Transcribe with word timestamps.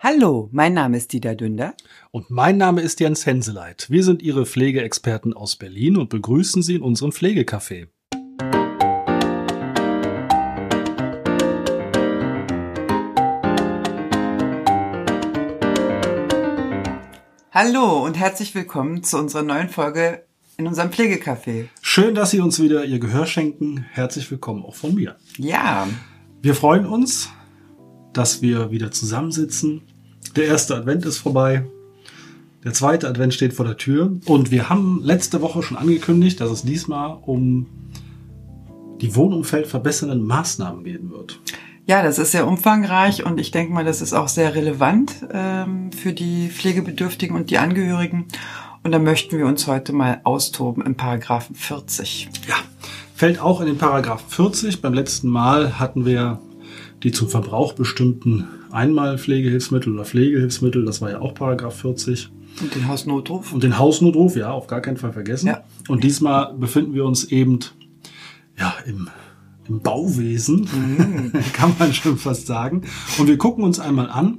Hallo, 0.00 0.48
mein 0.52 0.74
Name 0.74 0.96
ist 0.96 1.12
Dieter 1.12 1.34
Dünder. 1.34 1.74
Und 2.12 2.30
mein 2.30 2.56
Name 2.56 2.82
ist 2.82 3.00
Jens 3.00 3.26
Henseleit. 3.26 3.90
Wir 3.90 4.04
sind 4.04 4.22
Ihre 4.22 4.46
Pflegeexperten 4.46 5.34
aus 5.34 5.56
Berlin 5.56 5.96
und 5.96 6.08
begrüßen 6.08 6.62
Sie 6.62 6.76
in 6.76 6.82
unserem 6.82 7.10
Pflegecafé. 7.10 7.88
Hallo 17.50 18.04
und 18.04 18.16
herzlich 18.16 18.54
willkommen 18.54 19.02
zu 19.02 19.18
unserer 19.18 19.42
neuen 19.42 19.68
Folge 19.68 20.22
in 20.58 20.68
unserem 20.68 20.90
Pflegecafé. 20.90 21.66
Schön, 21.82 22.14
dass 22.14 22.30
Sie 22.30 22.38
uns 22.38 22.62
wieder 22.62 22.84
Ihr 22.84 23.00
Gehör 23.00 23.26
schenken. 23.26 23.84
Herzlich 23.90 24.30
willkommen 24.30 24.64
auch 24.64 24.76
von 24.76 24.94
mir. 24.94 25.16
Ja. 25.38 25.88
Wir 26.40 26.54
freuen 26.54 26.86
uns, 26.86 27.30
dass 28.12 28.42
wir 28.42 28.70
wieder 28.70 28.90
zusammensitzen. 28.90 29.82
Der 30.36 30.46
erste 30.46 30.76
Advent 30.76 31.04
ist 31.04 31.18
vorbei. 31.18 31.64
Der 32.64 32.72
zweite 32.72 33.08
Advent 33.08 33.34
steht 33.34 33.52
vor 33.52 33.64
der 33.64 33.76
Tür. 33.76 34.18
Und 34.26 34.50
wir 34.50 34.68
haben 34.68 35.00
letzte 35.02 35.40
Woche 35.42 35.62
schon 35.62 35.76
angekündigt, 35.76 36.40
dass 36.40 36.50
es 36.50 36.62
diesmal 36.62 37.18
um 37.22 37.66
die 39.00 39.14
Wohnumfeld 39.14 39.66
verbessernden 39.66 40.26
Maßnahmen 40.26 40.84
gehen 40.84 41.10
wird. 41.10 41.40
Ja, 41.86 42.02
das 42.02 42.18
ist 42.18 42.32
sehr 42.32 42.46
umfangreich 42.46 43.24
und 43.24 43.40
ich 43.40 43.50
denke 43.50 43.72
mal, 43.72 43.84
das 43.84 44.02
ist 44.02 44.12
auch 44.12 44.28
sehr 44.28 44.54
relevant 44.54 45.24
ähm, 45.32 45.90
für 45.92 46.12
die 46.12 46.50
Pflegebedürftigen 46.50 47.34
und 47.34 47.48
die 47.48 47.56
Angehörigen. 47.56 48.26
Und 48.82 48.92
da 48.92 48.98
möchten 48.98 49.38
wir 49.38 49.46
uns 49.46 49.66
heute 49.66 49.92
mal 49.92 50.20
austoben 50.24 50.84
im 50.84 50.96
Paragraphen 50.96 51.54
40. 51.54 52.28
Ja, 52.46 52.56
fällt 53.14 53.40
auch 53.40 53.60
in 53.60 53.66
den 53.66 53.78
Paragraphen 53.78 54.28
40. 54.28 54.82
Beim 54.82 54.92
letzten 54.92 55.28
Mal 55.28 55.78
hatten 55.78 56.04
wir 56.04 56.40
die 57.02 57.12
zum 57.12 57.28
Verbrauch 57.28 57.74
bestimmten 57.74 58.46
Einmalpflegehilfsmittel 58.70 59.94
oder 59.94 60.04
Pflegehilfsmittel, 60.04 60.84
das 60.84 61.00
war 61.00 61.10
ja 61.10 61.20
auch 61.20 61.34
Paragraph 61.34 61.76
40. 61.80 62.30
Und 62.60 62.74
den 62.74 62.88
Hausnotruf. 62.88 63.52
Und 63.52 63.62
den 63.62 63.78
Hausnotruf, 63.78 64.36
ja, 64.36 64.50
auf 64.50 64.66
gar 64.66 64.80
keinen 64.80 64.96
Fall 64.96 65.12
vergessen. 65.12 65.46
Ja. 65.46 65.64
Und 65.88 66.02
diesmal 66.02 66.54
befinden 66.54 66.94
wir 66.94 67.04
uns 67.04 67.24
eben 67.24 67.60
ja, 68.58 68.74
im, 68.86 69.08
im 69.68 69.80
Bauwesen, 69.80 70.68
Mhm. 70.72 71.32
kann 71.52 71.74
man 71.78 71.92
schon 71.92 72.18
fast 72.18 72.46
sagen. 72.46 72.82
Und 73.18 73.28
wir 73.28 73.38
gucken 73.38 73.62
uns 73.62 73.78
einmal 73.78 74.10
an, 74.10 74.38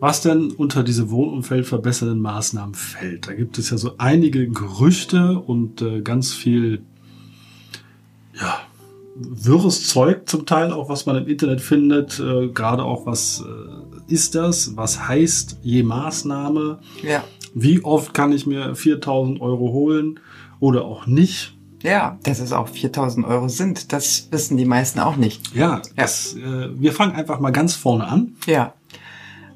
was 0.00 0.22
denn 0.22 0.50
unter 0.50 0.82
diese 0.82 1.10
Wohnumfeld 1.10 1.66
verbessernden 1.66 2.20
Maßnahmen 2.20 2.74
fällt. 2.74 3.28
Da 3.28 3.34
gibt 3.34 3.58
es 3.58 3.70
ja 3.70 3.78
so 3.78 3.92
einige 3.98 4.48
Gerüchte 4.48 5.38
und 5.38 5.82
äh, 5.82 6.00
ganz 6.00 6.32
viel, 6.32 6.82
ja, 8.34 8.58
wirres 9.14 9.86
Zeug 9.86 10.28
zum 10.28 10.46
Teil 10.46 10.72
auch, 10.72 10.88
was 10.88 11.06
man 11.06 11.16
im 11.16 11.28
Internet 11.28 11.60
findet. 11.60 12.18
Äh, 12.18 12.48
Gerade 12.48 12.84
auch, 12.84 13.06
was 13.06 13.44
äh, 13.46 14.12
ist 14.12 14.34
das? 14.34 14.76
Was 14.76 15.08
heißt 15.08 15.58
je 15.62 15.82
Maßnahme? 15.82 16.80
Ja. 17.02 17.24
Wie 17.54 17.84
oft 17.84 18.14
kann 18.14 18.32
ich 18.32 18.46
mir 18.46 18.74
4000 18.74 19.40
Euro 19.40 19.72
holen 19.72 20.20
oder 20.58 20.84
auch 20.84 21.06
nicht? 21.06 21.56
Ja, 21.82 22.18
dass 22.22 22.40
es 22.40 22.52
auch 22.52 22.68
4000 22.68 23.26
Euro 23.26 23.48
sind, 23.48 23.92
das 23.92 24.28
wissen 24.30 24.56
die 24.56 24.64
meisten 24.64 25.00
auch 25.00 25.16
nicht. 25.16 25.54
Ja, 25.54 25.82
Das, 25.96 26.34
äh, 26.34 26.70
wir 26.80 26.92
fangen 26.92 27.14
einfach 27.14 27.40
mal 27.40 27.50
ganz 27.50 27.74
vorne 27.74 28.06
an. 28.06 28.36
Ja. 28.46 28.72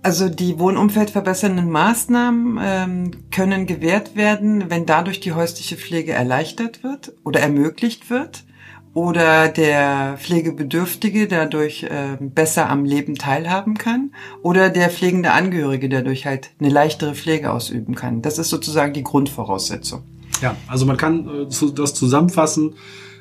Also 0.02 0.28
die 0.28 0.58
wohnumfeldverbessernden 0.58 1.70
Maßnahmen 1.70 2.58
ähm, 2.62 3.10
können 3.30 3.66
gewährt 3.66 4.14
werden, 4.14 4.66
wenn 4.68 4.86
dadurch 4.86 5.20
die 5.20 5.32
häusliche 5.32 5.76
Pflege 5.76 6.12
erleichtert 6.12 6.84
wird 6.84 7.14
oder 7.24 7.40
ermöglicht 7.40 8.10
wird 8.10 8.44
oder 8.94 9.48
der 9.48 10.16
Pflegebedürftige 10.18 11.28
dadurch 11.28 11.86
ähm, 11.88 12.30
besser 12.30 12.68
am 12.68 12.84
Leben 12.84 13.14
teilhaben 13.16 13.76
kann 13.76 14.12
oder 14.42 14.70
der 14.70 14.90
pflegende 14.90 15.32
Angehörige 15.32 15.88
dadurch 15.88 16.26
halt 16.26 16.50
eine 16.58 16.68
leichtere 16.68 17.14
Pflege 17.14 17.52
ausüben 17.52 17.94
kann. 17.94 18.22
Das 18.22 18.38
ist 18.38 18.48
sozusagen 18.48 18.92
die 18.92 19.04
Grundvoraussetzung. 19.04 20.02
Ja, 20.40 20.56
also 20.66 20.86
man 20.86 20.96
kann 20.96 21.28
äh, 21.28 21.72
das 21.74 21.94
zusammenfassen. 21.94 22.74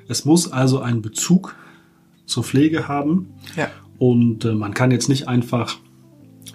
Es 0.07 0.25
muss 0.25 0.51
also 0.51 0.79
einen 0.79 1.01
Bezug 1.01 1.55
zur 2.25 2.43
Pflege 2.43 2.87
haben. 2.87 3.33
Ja. 3.55 3.69
Und 3.97 4.45
äh, 4.45 4.53
man 4.53 4.73
kann 4.73 4.91
jetzt 4.91 5.09
nicht 5.09 5.27
einfach 5.27 5.77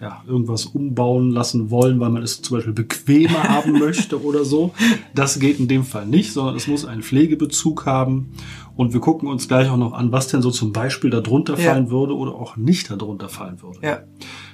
ja, 0.00 0.22
irgendwas 0.26 0.66
umbauen 0.66 1.30
lassen 1.30 1.70
wollen, 1.70 2.00
weil 2.00 2.10
man 2.10 2.22
es 2.22 2.42
zum 2.42 2.56
Beispiel 2.56 2.72
bequemer 2.72 3.42
haben 3.48 3.78
möchte 3.78 4.22
oder 4.22 4.44
so. 4.44 4.72
Das 5.14 5.38
geht 5.38 5.58
in 5.60 5.68
dem 5.68 5.84
Fall 5.84 6.06
nicht, 6.06 6.32
sondern 6.32 6.56
es 6.56 6.66
muss 6.66 6.84
einen 6.84 7.02
Pflegebezug 7.02 7.86
haben. 7.86 8.32
Und 8.74 8.92
wir 8.94 9.00
gucken 9.00 9.28
uns 9.28 9.48
gleich 9.48 9.68
auch 9.68 9.76
noch 9.76 9.92
an, 9.92 10.12
was 10.12 10.28
denn 10.28 10.40
so 10.42 10.50
zum 10.50 10.72
Beispiel 10.72 11.10
darunter 11.10 11.58
Ja. 11.58 11.72
fallen 11.72 11.90
würde 11.90 12.16
oder 12.16 12.34
auch 12.34 12.56
nicht 12.56 12.90
darunter 12.90 13.28
fallen 13.28 13.60
würde. 13.60 13.78
Ja. 13.82 14.00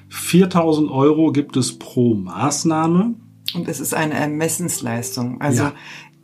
4000 0.08 0.90
Euro 0.90 1.32
gibt 1.32 1.56
es 1.56 1.78
pro 1.78 2.14
Maßnahme. 2.14 3.14
Und 3.54 3.68
es 3.68 3.80
ist 3.80 3.94
eine 3.94 4.14
Ermessensleistung. 4.14 5.40
Also 5.40 5.64
Ja. 5.64 5.72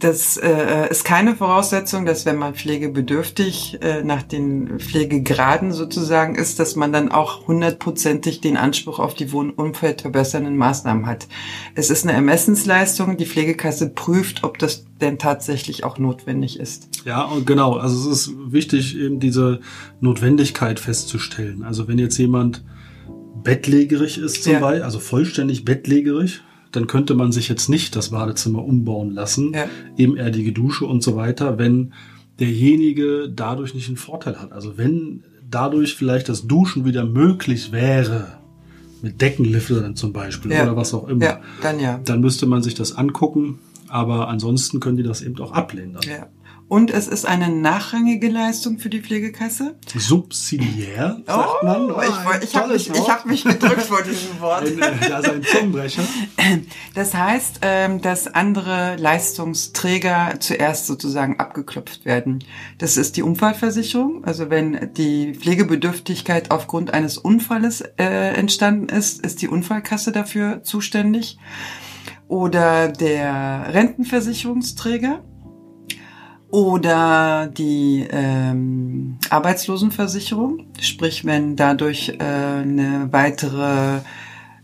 Das 0.00 0.36
äh, 0.36 0.90
ist 0.90 1.04
keine 1.04 1.36
Voraussetzung, 1.36 2.04
dass 2.04 2.26
wenn 2.26 2.36
man 2.36 2.54
pflegebedürftig 2.54 3.78
äh, 3.80 4.02
nach 4.02 4.22
den 4.22 4.78
Pflegegraden 4.80 5.72
sozusagen 5.72 6.34
ist, 6.34 6.58
dass 6.58 6.76
man 6.76 6.92
dann 6.92 7.10
auch 7.12 7.46
hundertprozentig 7.46 8.40
den 8.40 8.56
Anspruch 8.56 8.98
auf 8.98 9.14
die 9.14 9.32
Wohnumfeld 9.32 10.02
verbessernden 10.02 10.56
Maßnahmen 10.56 11.06
hat. 11.06 11.28
Es 11.74 11.90
ist 11.90 12.04
eine 12.04 12.12
Ermessensleistung. 12.12 13.16
Die 13.16 13.26
Pflegekasse 13.26 13.88
prüft, 13.90 14.44
ob 14.44 14.58
das 14.58 14.84
denn 15.00 15.18
tatsächlich 15.18 15.84
auch 15.84 15.98
notwendig 15.98 16.58
ist. 16.58 16.88
Ja, 17.04 17.22
und 17.22 17.46
genau. 17.46 17.74
Also 17.74 18.10
es 18.10 18.26
ist 18.26 18.32
wichtig, 18.48 18.98
eben 18.98 19.20
diese 19.20 19.60
Notwendigkeit 20.00 20.80
festzustellen. 20.80 21.62
Also 21.62 21.88
wenn 21.88 21.98
jetzt 21.98 22.18
jemand 22.18 22.64
bettlägerig 23.42 24.18
ist 24.18 24.42
zum 24.42 24.54
Ja. 24.54 24.60
Beispiel, 24.60 24.82
also 24.82 24.98
vollständig 24.98 25.64
bettlägerig, 25.64 26.42
dann 26.76 26.86
könnte 26.86 27.14
man 27.14 27.32
sich 27.32 27.48
jetzt 27.48 27.68
nicht 27.68 27.94
das 27.96 28.10
Badezimmer 28.10 28.64
umbauen 28.64 29.10
lassen, 29.10 29.52
Ja. 29.54 29.66
ebenerdige 29.96 30.52
Dusche 30.52 30.86
und 30.86 31.02
so 31.02 31.16
weiter, 31.16 31.58
wenn 31.58 31.92
derjenige 32.40 33.30
dadurch 33.34 33.74
nicht 33.74 33.88
einen 33.88 33.96
Vorteil 33.96 34.40
hat. 34.40 34.52
Also 34.52 34.76
wenn 34.76 35.22
dadurch 35.50 35.94
vielleicht 35.94 36.28
das 36.28 36.46
Duschen 36.46 36.84
wieder 36.84 37.04
möglich 37.04 37.70
wäre, 37.72 38.38
mit 39.02 39.20
Deckenliftern 39.20 39.96
zum 39.96 40.12
Beispiel 40.12 40.50
Ja. 40.52 40.62
oder 40.64 40.76
was 40.76 40.94
auch 40.94 41.06
immer, 41.08 41.24
Ja, 41.24 41.40
dann 41.62 41.78
ja. 41.78 42.00
dann 42.04 42.20
müsste 42.20 42.46
man 42.46 42.62
sich 42.62 42.74
das 42.74 42.96
angucken. 42.96 43.58
Aber 43.88 44.28
ansonsten 44.28 44.80
können 44.80 44.96
die 44.96 45.02
das 45.04 45.22
eben 45.22 45.38
auch 45.40 45.52
ablehnen. 45.52 45.92
Dann. 45.94 46.02
ja. 46.10 46.26
Und 46.66 46.90
es 46.90 47.08
ist 47.08 47.26
eine 47.26 47.50
nachrangige 47.50 48.28
Leistung 48.28 48.78
für 48.78 48.88
die 48.88 49.00
Pflegekasse. 49.00 49.76
Subsidiär, 49.94 51.20
sagt 51.26 51.62
man. 51.62 51.90
Oh, 51.90 52.00
ich, 52.00 52.08
woll- 52.24 52.40
ich 52.42 52.56
habe 52.56 52.72
mich, 52.72 52.90
ich 52.90 53.08
hab 53.08 53.26
mich 53.26 53.44
gedrückt 53.44 53.82
vor 53.82 54.02
diesem 54.02 54.40
Wort. 54.40 54.62
Ein, 54.66 54.78
äh, 54.80 55.08
da 55.08 55.18
ist 55.18 55.28
ein 55.30 55.42
Zungenbrecher. 55.42 56.02
Das 56.94 57.14
heißt, 57.14 57.60
ähm, 57.62 58.00
dass 58.00 58.28
andere 58.28 58.96
Leistungsträger 58.96 60.34
zuerst 60.40 60.86
sozusagen 60.86 61.38
abgeklopft 61.40 62.04
werden. 62.04 62.44
Das 62.78 62.96
ist 62.96 63.16
die 63.16 63.22
Unfallversicherung. 63.22 64.24
Also 64.24 64.48
wenn 64.50 64.92
die 64.94 65.34
Pflegebedürftigkeit 65.34 66.50
aufgrund 66.50 66.92
eines 66.94 67.18
Unfalles 67.18 67.80
äh, 67.98 68.04
entstanden 68.34 68.88
ist, 68.88 69.24
ist 69.24 69.42
die 69.42 69.48
Unfallkasse 69.48 70.12
dafür 70.12 70.62
zuständig. 70.62 71.38
Oder 72.28 72.88
der 72.88 73.66
Rentenversicherungsträger. 73.72 75.22
Oder 76.54 77.48
die 77.48 78.06
ähm, 78.08 79.18
Arbeitslosenversicherung, 79.28 80.68
sprich 80.78 81.24
wenn 81.24 81.56
dadurch 81.56 82.10
äh, 82.10 82.22
eine 82.22 83.08
weitere 83.10 83.98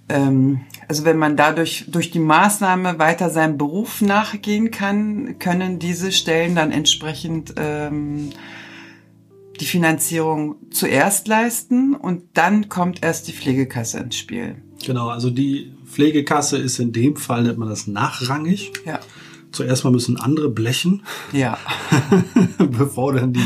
ähm, 0.09 0.61
also 0.87 1.05
wenn 1.05 1.19
man 1.19 1.37
dadurch 1.37 1.87
durch 1.89 2.13
die 2.13 2.21
Maßnahme 2.21 3.01
weiter 3.01 3.29
seinem 3.29 3.59
Beruf 3.59 4.03
nachgehen 4.03 4.71
kann, 4.71 5.41
können 5.41 5.81
diese 5.81 6.13
Stellen 6.13 6.55
dann 6.55 6.71
entsprechend 6.71 7.55
ähm, 7.57 8.31
die 9.59 9.67
Finanzierung 9.67 10.59
zuerst 10.71 11.27
leisten 11.27 11.97
und 11.97 12.23
dann 12.35 12.69
kommt 12.69 13.03
erst 13.03 13.27
die 13.27 13.33
Pflegekasse 13.33 13.99
ins 13.99 14.15
Spiel. 14.15 14.63
Genau, 14.87 15.09
also 15.09 15.29
die 15.29 15.73
Pflegekasse 15.87 16.57
ist 16.57 16.79
in 16.79 16.93
dem 16.93 17.17
Fall, 17.17 17.43
nennt 17.43 17.59
man 17.59 17.69
das 17.69 17.89
nachrangig. 17.89 18.75
Ja. 18.87 19.01
Zuerst 19.53 19.85
mal 19.85 19.91
müssen 19.91 20.17
andere 20.19 20.49
blechen, 20.49 21.03
Ja. 21.33 21.59
bevor 22.59 23.15
dann 23.15 23.33
die 23.33 23.45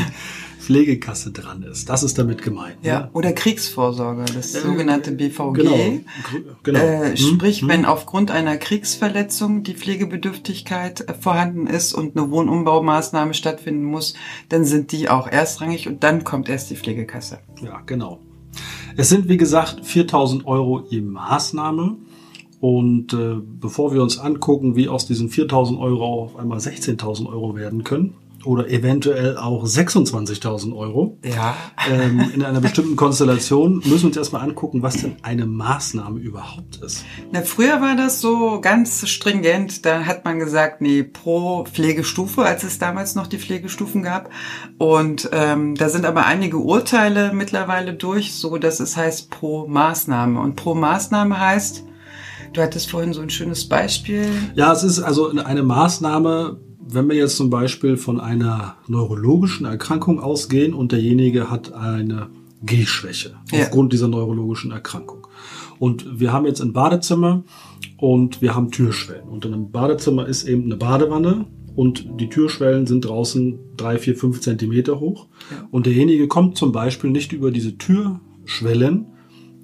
Pflegekasse 0.59 1.31
dran 1.31 1.61
ist. 1.61 1.89
Das 1.89 2.01
ist 2.01 2.17
damit 2.17 2.41
gemeint. 2.41 2.77
Ja. 2.81 3.01
ne? 3.01 3.09
Oder 3.13 3.33
Kriegsvorsorge, 3.33 4.25
das 4.33 4.55
Äh, 4.55 4.61
sogenannte 4.61 5.11
BVG. 5.11 5.53
Genau. 5.53 5.99
Genau. 6.63 6.79
Äh, 6.79 7.09
Hm, 7.09 7.17
sprich, 7.17 7.61
hm. 7.61 7.69
wenn 7.69 7.85
aufgrund 7.85 8.31
einer 8.31 8.57
Kriegsverletzung 8.57 9.61
die 9.61 9.75
Pflegebedürftigkeit 9.75 11.01
äh, 11.07 11.13
vorhanden 11.13 11.67
ist 11.67 11.93
und 11.93 12.17
eine 12.17 12.31
Wohnumbaumaßnahme 12.31 13.35
stattfinden 13.35 13.83
muss, 13.83 14.15
dann 14.49 14.65
sind 14.65 14.91
die 14.91 15.07
auch 15.07 15.27
erstrangig 15.27 15.87
und 15.87 16.03
dann 16.03 16.23
kommt 16.23 16.49
erst 16.49 16.71
die 16.71 16.75
Pflegekasse. 16.75 17.39
Ja, 17.63 17.81
genau. 17.85 18.19
Es 18.97 19.09
sind, 19.09 19.27
wie 19.29 19.37
gesagt, 19.37 19.85
4000 19.85 20.47
Euro 20.47 20.83
je 20.89 21.01
Maßnahme. 21.01 21.97
Und 22.65 23.13
äh, 23.13 23.35
bevor 23.43 23.93
wir 23.93 24.01
uns 24.01 24.17
angucken, 24.17 24.75
wie 24.75 24.89
aus 24.89 25.05
diesen 25.05 25.29
4000 25.29 25.79
Euro 25.79 26.23
auf 26.23 26.35
einmal 26.35 26.57
16.000 26.57 27.27
Euro 27.27 27.55
werden 27.55 27.83
können 27.83 28.15
oder 28.43 28.67
eventuell 28.67 29.37
auch 29.37 29.63
26.000 29.63 30.75
Euro. 30.75 31.19
Ja. 31.23 31.55
Ähm, 31.87 32.31
in 32.33 32.43
einer 32.43 32.61
bestimmten 32.61 32.95
Konstellation 32.95 33.83
müssen 33.85 34.01
wir 34.01 34.07
uns 34.07 34.17
erstmal 34.17 34.41
angucken, 34.41 34.81
was 34.81 34.97
denn 34.97 35.17
eine 35.21 35.45
Maßnahme 35.45 36.19
überhaupt 36.19 36.77
ist. 36.77 37.05
Na, 37.31 37.43
früher 37.43 37.81
war 37.81 37.95
das 37.95 38.19
so 38.19 38.59
ganz 38.61 39.07
stringent. 39.07 39.85
Da 39.85 40.07
hat 40.07 40.25
man 40.25 40.39
gesagt, 40.39 40.81
nee, 40.81 41.03
pro 41.03 41.65
Pflegestufe, 41.65 42.41
als 42.41 42.63
es 42.63 42.79
damals 42.79 43.13
noch 43.13 43.27
die 43.27 43.37
Pflegestufen 43.37 44.01
gab. 44.01 44.31
Und 44.79 45.29
ähm, 45.33 45.75
da 45.75 45.89
sind 45.89 46.07
aber 46.07 46.25
einige 46.25 46.57
Urteile 46.57 47.31
mittlerweile 47.31 47.93
durch, 47.93 48.33
so 48.33 48.57
dass 48.57 48.79
es 48.79 48.97
heißt 48.97 49.29
pro 49.29 49.67
Maßnahme. 49.67 50.39
Und 50.39 50.55
pro 50.55 50.73
Maßnahme 50.73 51.39
heißt, 51.39 51.83
du 52.53 52.61
hattest 52.61 52.89
vorhin 52.89 53.13
so 53.13 53.21
ein 53.21 53.29
schönes 53.29 53.67
Beispiel. 53.67 54.27
Ja, 54.55 54.71
es 54.73 54.83
ist 54.83 54.99
also 54.99 55.29
eine 55.29 55.63
Maßnahme, 55.63 56.59
wenn 56.87 57.09
wir 57.09 57.15
jetzt 57.15 57.37
zum 57.37 57.49
Beispiel 57.49 57.97
von 57.97 58.19
einer 58.19 58.75
neurologischen 58.87 59.65
Erkrankung 59.65 60.19
ausgehen 60.19 60.73
und 60.73 60.91
derjenige 60.91 61.49
hat 61.49 61.73
eine 61.73 62.29
Gehschwäche 62.63 63.33
Ja. 63.51 63.63
aufgrund 63.63 63.93
dieser 63.93 64.07
neurologischen 64.07 64.71
Erkrankung. 64.71 65.27
Und 65.79 66.19
wir 66.19 66.31
haben 66.31 66.45
jetzt 66.45 66.61
ein 66.61 66.73
Badezimmer 66.73 67.43
und 67.97 68.41
wir 68.41 68.55
haben 68.55 68.71
Türschwellen. 68.71 69.27
Und 69.27 69.45
in 69.45 69.53
einem 69.53 69.71
Badezimmer 69.71 70.25
ist 70.27 70.47
eben 70.47 70.63
eine 70.65 70.77
Badewanne 70.77 71.45
und 71.75 72.07
die 72.19 72.29
Türschwellen 72.29 72.87
sind 72.87 73.01
draußen 73.05 73.59
drei, 73.75 73.97
vier, 73.97 74.15
fünf 74.15 74.39
Zentimeter 74.41 74.99
hoch. 74.99 75.27
Ja. 75.51 75.67
Und 75.71 75.85
derjenige 75.85 76.27
kommt 76.27 76.57
zum 76.57 76.71
Beispiel 76.71 77.09
nicht 77.09 77.33
über 77.33 77.51
diese 77.51 77.77
Türschwellen, 77.77 79.07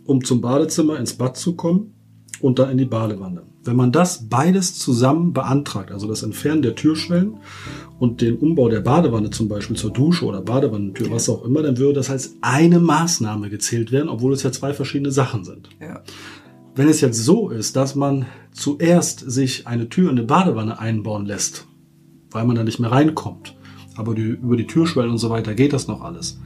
um 0.05 0.23
zum 0.23 0.41
Badezimmer 0.41 0.99
ins 0.99 1.13
Bad 1.13 1.37
zu 1.37 1.55
kommen 1.55 1.93
und 2.41 2.59
dann 2.59 2.71
in 2.71 2.77
die 2.77 2.85
Badewanne. 2.85 3.43
Wenn 3.63 3.75
man 3.75 3.91
das 3.91 4.27
beides 4.27 4.77
zusammen 4.77 5.33
beantragt, 5.33 5.91
also 5.91 6.07
das 6.07 6.23
Entfernen 6.23 6.61
der 6.61 6.75
Türschwellen 6.75 7.37
und 7.99 8.21
den 8.21 8.37
Umbau 8.37 8.69
der 8.69 8.81
Badewanne 8.81 9.29
zum 9.29 9.47
Beispiel 9.47 9.75
zur 9.75 9.91
Dusche 9.91 10.25
oder 10.25 10.41
Badewannentür, 10.41 11.11
was 11.11 11.29
auch 11.29 11.45
immer, 11.45 11.61
dann 11.61 11.77
würde 11.77 11.93
das 11.93 12.09
als 12.09 12.35
eine 12.41 12.79
Maßnahme 12.79 13.49
gezählt 13.49 13.91
werden, 13.91 14.09
obwohl 14.09 14.33
es 14.33 14.43
ja 14.43 14.51
zwei 14.51 14.73
verschiedene 14.73 15.11
Sachen 15.11 15.43
sind. 15.43 15.69
Ja. 15.79 16.01
Wenn 16.73 16.87
es 16.87 17.01
jetzt 17.01 17.23
so 17.23 17.49
ist, 17.49 17.75
dass 17.75 17.95
man 17.95 18.25
zuerst 18.51 19.19
sich 19.19 19.67
eine 19.67 19.89
Tür 19.89 20.09
in 20.09 20.17
eine 20.17 20.25
Badewanne 20.25 20.79
einbauen 20.79 21.25
lässt, 21.25 21.67
weil 22.31 22.45
man 22.45 22.55
da 22.55 22.63
nicht 22.63 22.79
mehr 22.79 22.91
reinkommt, 22.91 23.55
aber 23.95 24.15
die, 24.15 24.21
über 24.21 24.55
die 24.55 24.67
Türschwellen 24.67 25.11
und 25.11 25.17
so 25.17 25.29
weiter 25.29 25.53
geht 25.53 25.73
das 25.73 25.87
noch 25.87 26.01
alles. 26.01 26.39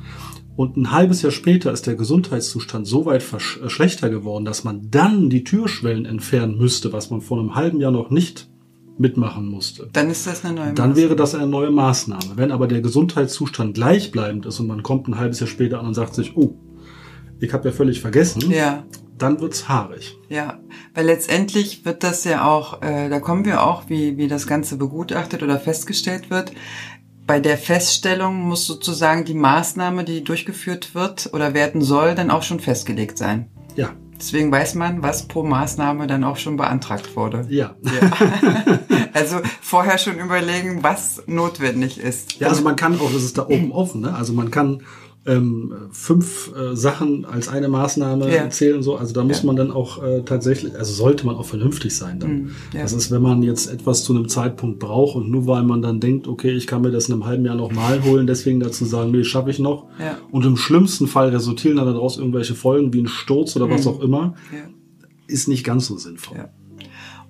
Und 0.55 0.77
ein 0.77 0.91
halbes 0.91 1.21
Jahr 1.21 1.31
später 1.31 1.71
ist 1.71 1.85
der 1.85 1.95
Gesundheitszustand 1.95 2.87
so 2.87 3.05
weit 3.05 3.23
äh, 3.33 3.69
schlechter 3.69 4.09
geworden, 4.09 4.45
dass 4.45 4.63
man 4.63 4.89
dann 4.89 5.29
die 5.29 5.43
Türschwellen 5.43 6.05
entfernen 6.05 6.57
müsste, 6.57 6.93
was 6.93 7.09
man 7.09 7.21
vor 7.21 7.39
einem 7.39 7.55
halben 7.55 7.79
Jahr 7.81 7.91
noch 7.91 8.09
nicht 8.09 8.49
mitmachen 8.97 9.47
musste. 9.47 9.89
Dann 9.91 10.09
ist 10.09 10.25
das 10.25 10.45
eine 10.45 10.53
neue 10.55 10.73
Dann 10.73 10.95
wäre 10.95 11.17
das 11.17 11.35
eine 11.35 11.47
neue 11.47 11.71
Maßnahme. 11.71 12.37
Wenn 12.37 12.51
aber 12.51 12.67
der 12.67 12.79
Gesundheitszustand 12.81 13.73
gleichbleibend 13.73 14.45
ist 14.45 14.59
und 14.61 14.67
man 14.67 14.83
kommt 14.83 15.07
ein 15.09 15.17
halbes 15.17 15.41
Jahr 15.41 15.47
später 15.47 15.79
an 15.79 15.87
und 15.87 15.93
sagt 15.93 16.15
sich, 16.15 16.37
oh, 16.37 16.55
ich 17.39 17.51
habe 17.51 17.67
ja 17.67 17.73
völlig 17.75 17.99
vergessen, 17.99 18.49
Ja. 18.49 18.85
dann 19.17 19.41
wird's 19.41 19.67
haarig. 19.67 20.17
Ja, 20.29 20.59
weil 20.93 21.05
letztendlich 21.07 21.83
wird 21.83 22.03
das 22.03 22.23
ja 22.23 22.45
auch, 22.45 22.81
äh, 22.81 23.09
da 23.09 23.19
kommen 23.19 23.43
wir 23.43 23.63
auch, 23.63 23.89
wie, 23.89 24.15
wie 24.17 24.29
das 24.29 24.47
Ganze 24.47 24.77
begutachtet 24.77 25.43
oder 25.43 25.59
festgestellt 25.59 26.29
wird. 26.29 26.53
Bei 27.27 27.39
der 27.39 27.57
Feststellung 27.57 28.41
muss 28.41 28.65
sozusagen 28.65 29.25
die 29.25 29.33
Maßnahme, 29.33 30.03
die 30.03 30.23
durchgeführt 30.23 30.93
wird 30.93 31.29
oder 31.33 31.53
werden 31.53 31.81
soll, 31.81 32.15
dann 32.15 32.29
auch 32.29 32.43
schon 32.43 32.59
festgelegt 32.59 33.17
sein. 33.17 33.49
Ja, 33.75 33.91
Deswegen 34.17 34.51
weiß 34.51 34.75
man, 34.75 35.03
was 35.03 35.27
pro 35.27 35.43
Maßnahme 35.43 36.07
dann 36.07 36.23
auch 36.23 36.37
schon 36.37 36.55
beantragt 36.55 37.15
wurde. 37.15 37.45
ja. 37.49 37.75
Ja. 37.81 38.79
also 39.13 39.41
vorher 39.61 39.97
schon 39.97 40.19
überlegen, 40.19 40.83
was 40.83 41.23
notwendig 41.27 41.99
ist. 41.99 42.39
Ja, 42.39 42.47
also 42.47 42.63
man 42.63 42.75
kann 42.75 42.99
auch, 42.99 43.11
das 43.11 43.23
ist 43.23 43.37
da 43.37 43.45
oben 43.45 43.71
offen, 43.71 44.01
ne? 44.01 44.15
Also 44.15 44.31
man 44.33 44.51
kann 44.51 44.83
ähm, 45.27 45.73
fünf 45.91 46.51
äh, 46.55 46.75
Sachen 46.75 47.25
als 47.25 47.47
eine 47.47 47.67
Maßnahme 47.67 48.31
Ja. 48.33 48.49
zählen, 48.51 48.83
so. 48.83 48.95
Also 48.95 49.13
da 49.13 49.23
muss 49.23 49.39
Ja. 49.41 49.47
man 49.47 49.55
dann 49.55 49.71
auch 49.71 50.03
äh, 50.03 50.21
tatsächlich, 50.21 50.75
also 50.77 50.93
sollte 50.93 51.25
man 51.25 51.35
auch 51.35 51.45
vernünftig 51.45 51.95
sein 51.95 52.19
dann. 52.19 52.31
Mhm, 52.31 52.49
ja. 52.73 52.81
Das 52.83 52.93
ist, 52.93 53.09
wenn 53.09 53.21
man 53.23 53.41
jetzt 53.41 53.65
etwas 53.71 54.03
zu 54.03 54.13
einem 54.13 54.29
Zeitpunkt 54.29 54.77
braucht 54.79 55.15
und 55.15 55.31
nur 55.31 55.47
weil 55.47 55.63
man 55.63 55.81
dann 55.81 55.99
denkt, 55.99 56.27
okay, 56.27 56.51
ich 56.51 56.67
kann 56.67 56.81
mir 56.83 56.91
das 56.91 57.07
in 57.07 57.13
einem 57.13 57.25
halben 57.25 57.43
Jahr 57.45 57.55
nochmal 57.55 58.03
holen, 58.03 58.27
deswegen 58.27 58.59
dazu 58.59 58.85
sagen, 58.85 59.09
nee, 59.11 59.23
schaffe 59.23 59.49
ich 59.49 59.57
noch. 59.59 59.87
Ja. 59.99 60.17
Und 60.31 60.45
im 60.45 60.57
schlimmsten 60.57 61.07
Fall 61.07 61.29
resultieren 61.29 61.77
dann 61.77 61.87
daraus 61.87 62.17
irgendwelche 62.17 62.53
Folgen 62.53 62.93
wie 62.93 62.99
ein 63.01 63.07
Sturz 63.07 63.55
oder 63.55 63.67
was 63.69 63.85
Mhm. 63.85 63.91
auch 63.91 64.01
immer, 64.01 64.35
ist 65.27 65.47
nicht 65.47 65.63
ganz 65.63 65.87
so 65.87 65.97
sinnvoll. 65.97 66.37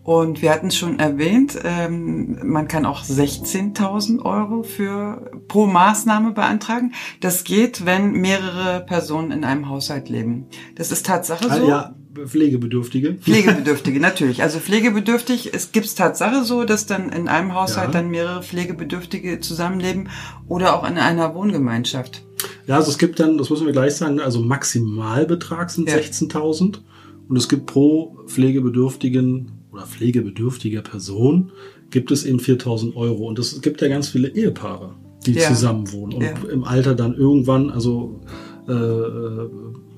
Und 0.05 0.43
wir 0.43 0.51
hatten 0.51 0.67
es 0.67 0.77
schon 0.77 0.99
erwähnt, 0.99 1.57
ähm, 1.63 2.37
man 2.43 2.67
kann 2.67 2.85
auch 2.85 3.03
16.000 3.03 4.21
Euro 4.23 4.61
für 4.61 5.31
pro 5.47 5.65
Maßnahme 5.65 6.31
beantragen. 6.33 6.93
Das 7.21 7.43
geht, 7.43 7.87
wenn 7.87 8.11
mehrere 8.11 8.85
Personen 8.85 9.31
in 9.31 9.43
einem 9.43 9.67
Haushalt 9.67 10.07
leben. 10.07 10.45
Das 10.75 10.91
ist 10.91 11.07
Tatsache 11.07 11.49
Ah, 11.49 11.57
so. 11.57 11.67
Ja, 11.67 11.95
Pflegebedürftige. 12.23 13.15
Pflegebedürftige, 13.15 13.99
natürlich. 13.99 14.43
Also 14.43 14.59
pflegebedürftig, 14.59 15.55
es 15.55 15.71
gibt 15.71 15.93
Tatsache 15.97 16.43
so, 16.43 16.65
dass 16.65 16.85
dann 16.85 17.09
in 17.09 17.27
einem 17.27 17.55
Haushalt 17.55 17.87
Ja. 17.87 17.91
dann 17.99 18.09
mehrere 18.11 18.43
Pflegebedürftige 18.43 19.39
zusammenleben 19.39 20.09
oder 20.47 20.75
auch 20.75 20.87
in 20.87 20.99
einer 20.99 21.33
Wohngemeinschaft. 21.33 22.23
Ja, 22.67 22.75
also 22.75 22.91
es 22.91 22.99
gibt 22.99 23.19
dann, 23.19 23.39
das 23.39 23.49
müssen 23.49 23.65
wir 23.65 23.73
gleich 23.73 23.95
sagen, 23.95 24.19
also 24.19 24.39
Maximalbetrag 24.39 25.71
sind 25.71 25.89
Ja. 25.89 25.95
16.000 25.97 26.81
und 27.27 27.37
es 27.37 27.49
gibt 27.49 27.65
pro 27.65 28.19
Pflegebedürftigen 28.27 29.54
oder 29.75 29.86
pflegebedürftiger 29.86 30.81
Person 30.81 31.51
gibt 31.92 32.12
es 32.12 32.25
eben 32.25 32.39
4.000 32.39 32.95
Euro 32.95 33.27
und 33.27 33.38
es 33.39 33.62
gibt 33.62 33.81
ja 33.81 33.88
ganz 33.88 34.10
viele 34.10 34.30
Ehepaare, 34.30 34.95
die 35.25 35.33
Ja. 35.33 35.48
zusammenwohnen 35.48 36.16
und 36.18 36.24
Ja. 36.24 36.33
im 36.51 36.63
Alter 36.63 36.95
dann 36.95 37.16
irgendwann 37.16 37.69
also 37.69 38.22
äh, 38.68 38.72
äh, 38.74 39.50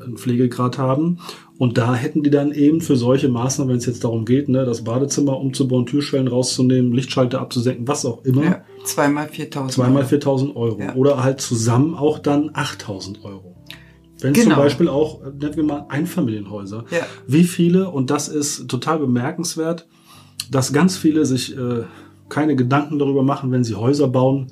einen 0.04 0.18
Pflegegrad 0.18 0.78
haben 0.78 1.20
und 1.58 1.78
da 1.78 1.96
hätten 1.96 2.22
die 2.24 2.30
dann 2.30 2.52
eben 2.52 2.82
für 2.82 2.96
solche 2.98 3.30
Maßnahmen, 3.30 3.72
wenn 3.72 3.78
es 3.80 3.86
jetzt 3.86 4.04
darum 4.04 4.26
geht, 4.26 4.50
ne, 4.50 4.66
das 4.66 4.84
Badezimmer 4.84 5.40
umzubauen, 5.40 5.86
Türschwellen 5.86 6.28
rauszunehmen, 6.28 6.92
Lichtschalter 6.92 7.40
abzusenken, 7.40 7.88
was 7.88 8.06
auch 8.06 8.24
immer, 8.26 8.44
Ja. 8.44 8.62
Zweimal 8.84 9.28
4.000 9.28 9.70
Zweimal 9.72 10.04
Euro. 10.04 10.10
4.000 10.10 10.56
Euro. 10.56 10.80
Ja. 10.82 10.96
Oder 10.96 11.24
halt 11.24 11.42
zusammen 11.42 11.96
auch 11.96 12.20
dann 12.20 12.50
8.000 12.52 13.24
Euro. 13.24 13.56
Wenn 14.20 14.34
es 14.34 14.40
Genau. 14.44 14.56
zum 14.56 14.64
Beispiel 14.64 14.88
auch, 14.90 15.22
äh, 15.24 15.30
nennen 15.40 15.56
wir 15.56 15.64
mal 15.64 15.86
Einfamilienhäuser. 15.90 16.86
Ja. 16.92 17.06
Wie 17.28 17.44
viele, 17.44 17.90
und 17.90 18.10
das 18.10 18.28
ist 18.28 18.68
total 18.68 19.00
bemerkenswert, 19.00 19.88
dass 20.52 20.74
ganz 20.74 20.98
viele 20.98 21.26
sich 21.26 21.58
äh, 21.58 21.84
keine 22.30 22.56
Gedanken 22.56 23.00
darüber 23.00 23.24
machen, 23.24 23.52
wenn 23.52 23.64
sie 23.64 23.76
Häuser 23.76 24.08
bauen, 24.08 24.48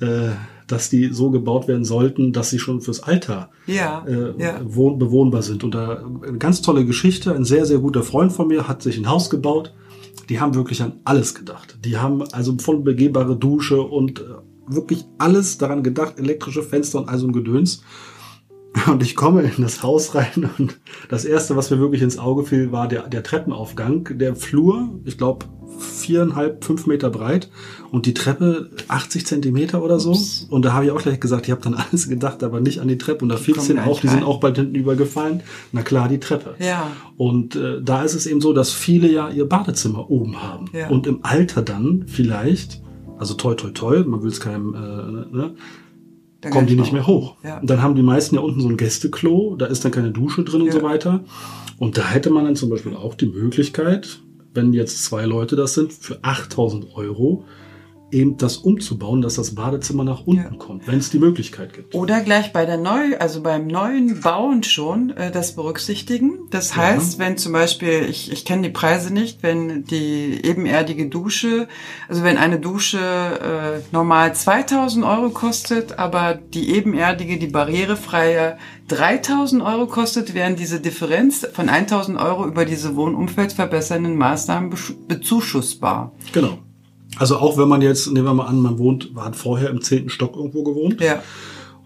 äh, 0.00 0.30
dass 0.66 0.90
die 0.90 1.08
so 1.12 1.30
gebaut 1.30 1.66
werden 1.66 1.84
sollten, 1.84 2.32
dass 2.32 2.50
sie 2.50 2.58
schon 2.58 2.80
fürs 2.82 3.02
Alter 3.02 3.50
Ja, 3.66 4.04
äh, 4.06 4.34
ja. 4.42 4.60
wohn 4.64 4.98
bewohnbar 4.98 5.42
sind. 5.42 5.64
Und 5.64 5.74
da 5.74 6.04
eine 6.26 6.36
ganz 6.38 6.60
tolle 6.60 6.84
Geschichte. 6.84 7.34
Ein 7.34 7.44
sehr, 7.44 7.64
sehr 7.64 7.78
guter 7.78 8.02
Freund 8.02 8.32
von 8.32 8.48
mir 8.48 8.68
hat 8.68 8.82
sich 8.82 8.98
ein 8.98 9.08
Haus 9.08 9.30
gebaut. 9.30 9.74
Die 10.28 10.40
haben 10.40 10.54
wirklich 10.54 10.82
an 10.82 10.92
alles 11.04 11.34
gedacht. 11.34 11.78
Die 11.84 11.96
haben 11.96 12.22
also 12.32 12.54
voll 12.58 12.80
begehbare 12.80 13.34
Dusche 13.36 13.80
und 13.80 14.20
äh, 14.20 14.24
wirklich 14.66 15.06
alles 15.16 15.56
daran 15.56 15.82
gedacht, 15.82 16.18
elektrische 16.18 16.62
Fenster 16.62 16.98
und 17.00 17.08
all 17.08 17.18
so 17.18 17.26
ein 17.26 17.32
Gedöns. 17.32 17.82
Und 18.86 19.02
ich 19.02 19.16
komme 19.16 19.42
in 19.42 19.62
das 19.62 19.82
Haus 19.82 20.14
rein 20.14 20.50
und 20.58 20.78
das 21.08 21.24
erste, 21.24 21.56
was 21.56 21.70
mir 21.70 21.78
wirklich 21.78 22.02
ins 22.02 22.18
Auge 22.18 22.44
fiel, 22.44 22.72
war 22.72 22.88
der, 22.88 23.08
der 23.08 23.22
Treppenaufgang, 23.22 24.18
der 24.18 24.36
Flur, 24.36 24.88
ich 25.04 25.18
glaube 25.18 25.46
viereinhalb, 25.78 26.64
fünf 26.64 26.86
Meter 26.86 27.10
breit 27.10 27.50
und 27.90 28.06
die 28.06 28.14
Treppe 28.14 28.70
80 28.88 29.26
Zentimeter 29.26 29.82
oder 29.82 30.00
so. 30.00 30.10
Ups. 30.10 30.46
Und 30.50 30.64
da 30.64 30.72
habe 30.72 30.86
ich 30.86 30.90
auch 30.90 31.00
gleich 31.00 31.20
gesagt, 31.20 31.46
ich 31.46 31.52
habe 31.52 31.62
dann 31.62 31.74
alles 31.74 32.08
gedacht, 32.08 32.42
aber 32.42 32.60
nicht 32.60 32.80
an 32.80 32.88
die 32.88 32.98
Treppe. 32.98 33.24
Und 33.24 33.28
da 33.28 33.36
fiel 33.36 33.56
es 33.56 33.70
auf, 33.78 34.00
die 34.00 34.08
sind 34.08 34.24
auch 34.24 34.40
bald 34.40 34.56
hinten 34.56 34.74
übergefallen. 34.74 35.42
Na 35.72 35.82
klar, 35.82 36.08
die 36.08 36.20
Treppe. 36.20 36.54
Ja. 36.58 36.90
Und 37.16 37.56
äh, 37.56 37.80
da 37.82 38.02
ist 38.02 38.14
es 38.14 38.26
eben 38.26 38.40
so, 38.40 38.52
dass 38.52 38.72
viele 38.72 39.10
ja 39.10 39.28
ihr 39.28 39.48
Badezimmer 39.48 40.10
oben 40.10 40.42
haben. 40.42 40.66
Ja. 40.72 40.88
Und 40.88 41.06
im 41.06 41.20
Alter 41.22 41.62
dann 41.62 42.04
vielleicht, 42.06 42.82
also 43.18 43.34
toi 43.34 43.54
toi 43.54 43.70
toi, 43.70 44.02
man 44.04 44.22
will 44.22 44.30
es 44.30 44.40
keinem, 44.40 44.74
äh, 44.74 45.36
ne, 45.36 45.54
Dann 46.40 46.52
kommen 46.52 46.66
die 46.66 46.74
ich 46.74 46.80
nicht 46.80 46.92
mehr 46.92 47.06
hoch. 47.06 47.34
Ja. 47.42 47.58
Und 47.58 47.68
dann 47.68 47.82
haben 47.82 47.96
die 47.96 48.02
meisten 48.02 48.36
ja 48.36 48.40
unten 48.40 48.60
so 48.60 48.68
ein 48.68 48.76
Gästeklo, 48.76 49.56
da 49.56 49.66
ist 49.66 49.84
dann 49.84 49.92
keine 49.92 50.12
Dusche 50.12 50.44
drin 50.44 50.60
und 50.62 50.66
Ja. 50.68 50.72
so 50.74 50.82
weiter. 50.82 51.24
Und 51.78 51.98
da 51.98 52.08
hätte 52.08 52.30
man 52.30 52.44
dann 52.44 52.56
zum 52.56 52.70
Beispiel 52.70 52.94
auch 52.94 53.14
die 53.14 53.26
Möglichkeit, 53.26 54.20
wenn 54.54 54.72
jetzt 54.72 55.04
zwei 55.04 55.24
Leute 55.24 55.56
das 55.56 55.74
sind, 55.74 55.92
für 55.92 56.18
8000 56.22 56.94
Euro 56.94 57.44
eben 58.10 58.36
das 58.38 58.56
umzubauen, 58.58 59.20
dass 59.22 59.34
das 59.34 59.54
Badezimmer 59.54 60.04
nach 60.04 60.26
unten 60.26 60.42
Ja. 60.52 60.58
kommt, 60.58 60.86
wenn 60.86 60.98
es 60.98 61.10
die 61.10 61.18
Möglichkeit 61.18 61.72
gibt. 61.74 61.94
Oder 61.94 62.20
gleich 62.20 62.52
bei 62.52 62.64
der 62.66 62.76
neu, 62.78 63.16
also 63.18 63.42
beim 63.42 63.66
neuen 63.66 64.20
Bauen 64.20 64.62
schon 64.62 65.10
äh, 65.10 65.30
das 65.30 65.54
berücksichtigen. 65.54 66.38
Das 66.50 66.76
heißt, 66.76 67.18
wenn 67.18 67.36
zum 67.36 67.52
Beispiel, 67.52 68.06
ich, 68.08 68.32
ich 68.32 68.44
kenne 68.44 68.62
die 68.62 68.68
Preise 68.70 69.12
nicht, 69.12 69.42
wenn 69.42 69.84
die 69.84 70.40
ebenerdige 70.44 71.08
Dusche, 71.08 71.68
also 72.08 72.22
wenn 72.22 72.38
eine 72.38 72.58
Dusche 72.58 72.98
äh, 72.98 73.80
normal 73.92 74.34
2000 74.34 75.04
Euro 75.04 75.30
kostet, 75.30 75.98
aber 75.98 76.34
die 76.34 76.70
ebenerdige, 76.74 77.38
die 77.38 77.46
barrierefreie 77.48 78.56
3000 78.88 79.62
Euro 79.62 79.86
kostet, 79.86 80.32
wären 80.34 80.56
diese 80.56 80.80
Differenz 80.80 81.46
von 81.52 81.68
1000 81.68 82.18
Euro 82.18 82.46
über 82.46 82.64
diese 82.64 82.96
wohnumfeldverbessernden 82.96 84.16
Maßnahmen 84.16 84.72
besch- 84.72 84.94
bezuschussbar. 85.06 86.12
Genau. 86.32 86.58
Also 87.16 87.36
auch 87.38 87.56
wenn 87.56 87.68
man 87.68 87.80
jetzt, 87.82 88.06
nehmen 88.12 88.26
wir 88.26 88.34
mal 88.34 88.46
an, 88.46 88.60
man 88.60 88.78
wohnt, 88.78 89.10
hat 89.16 89.36
vorher 89.36 89.70
im 89.70 89.80
zehnten 89.80 90.10
Stock 90.10 90.36
irgendwo 90.36 90.62
gewohnt 90.62 91.00
Ja. 91.00 91.22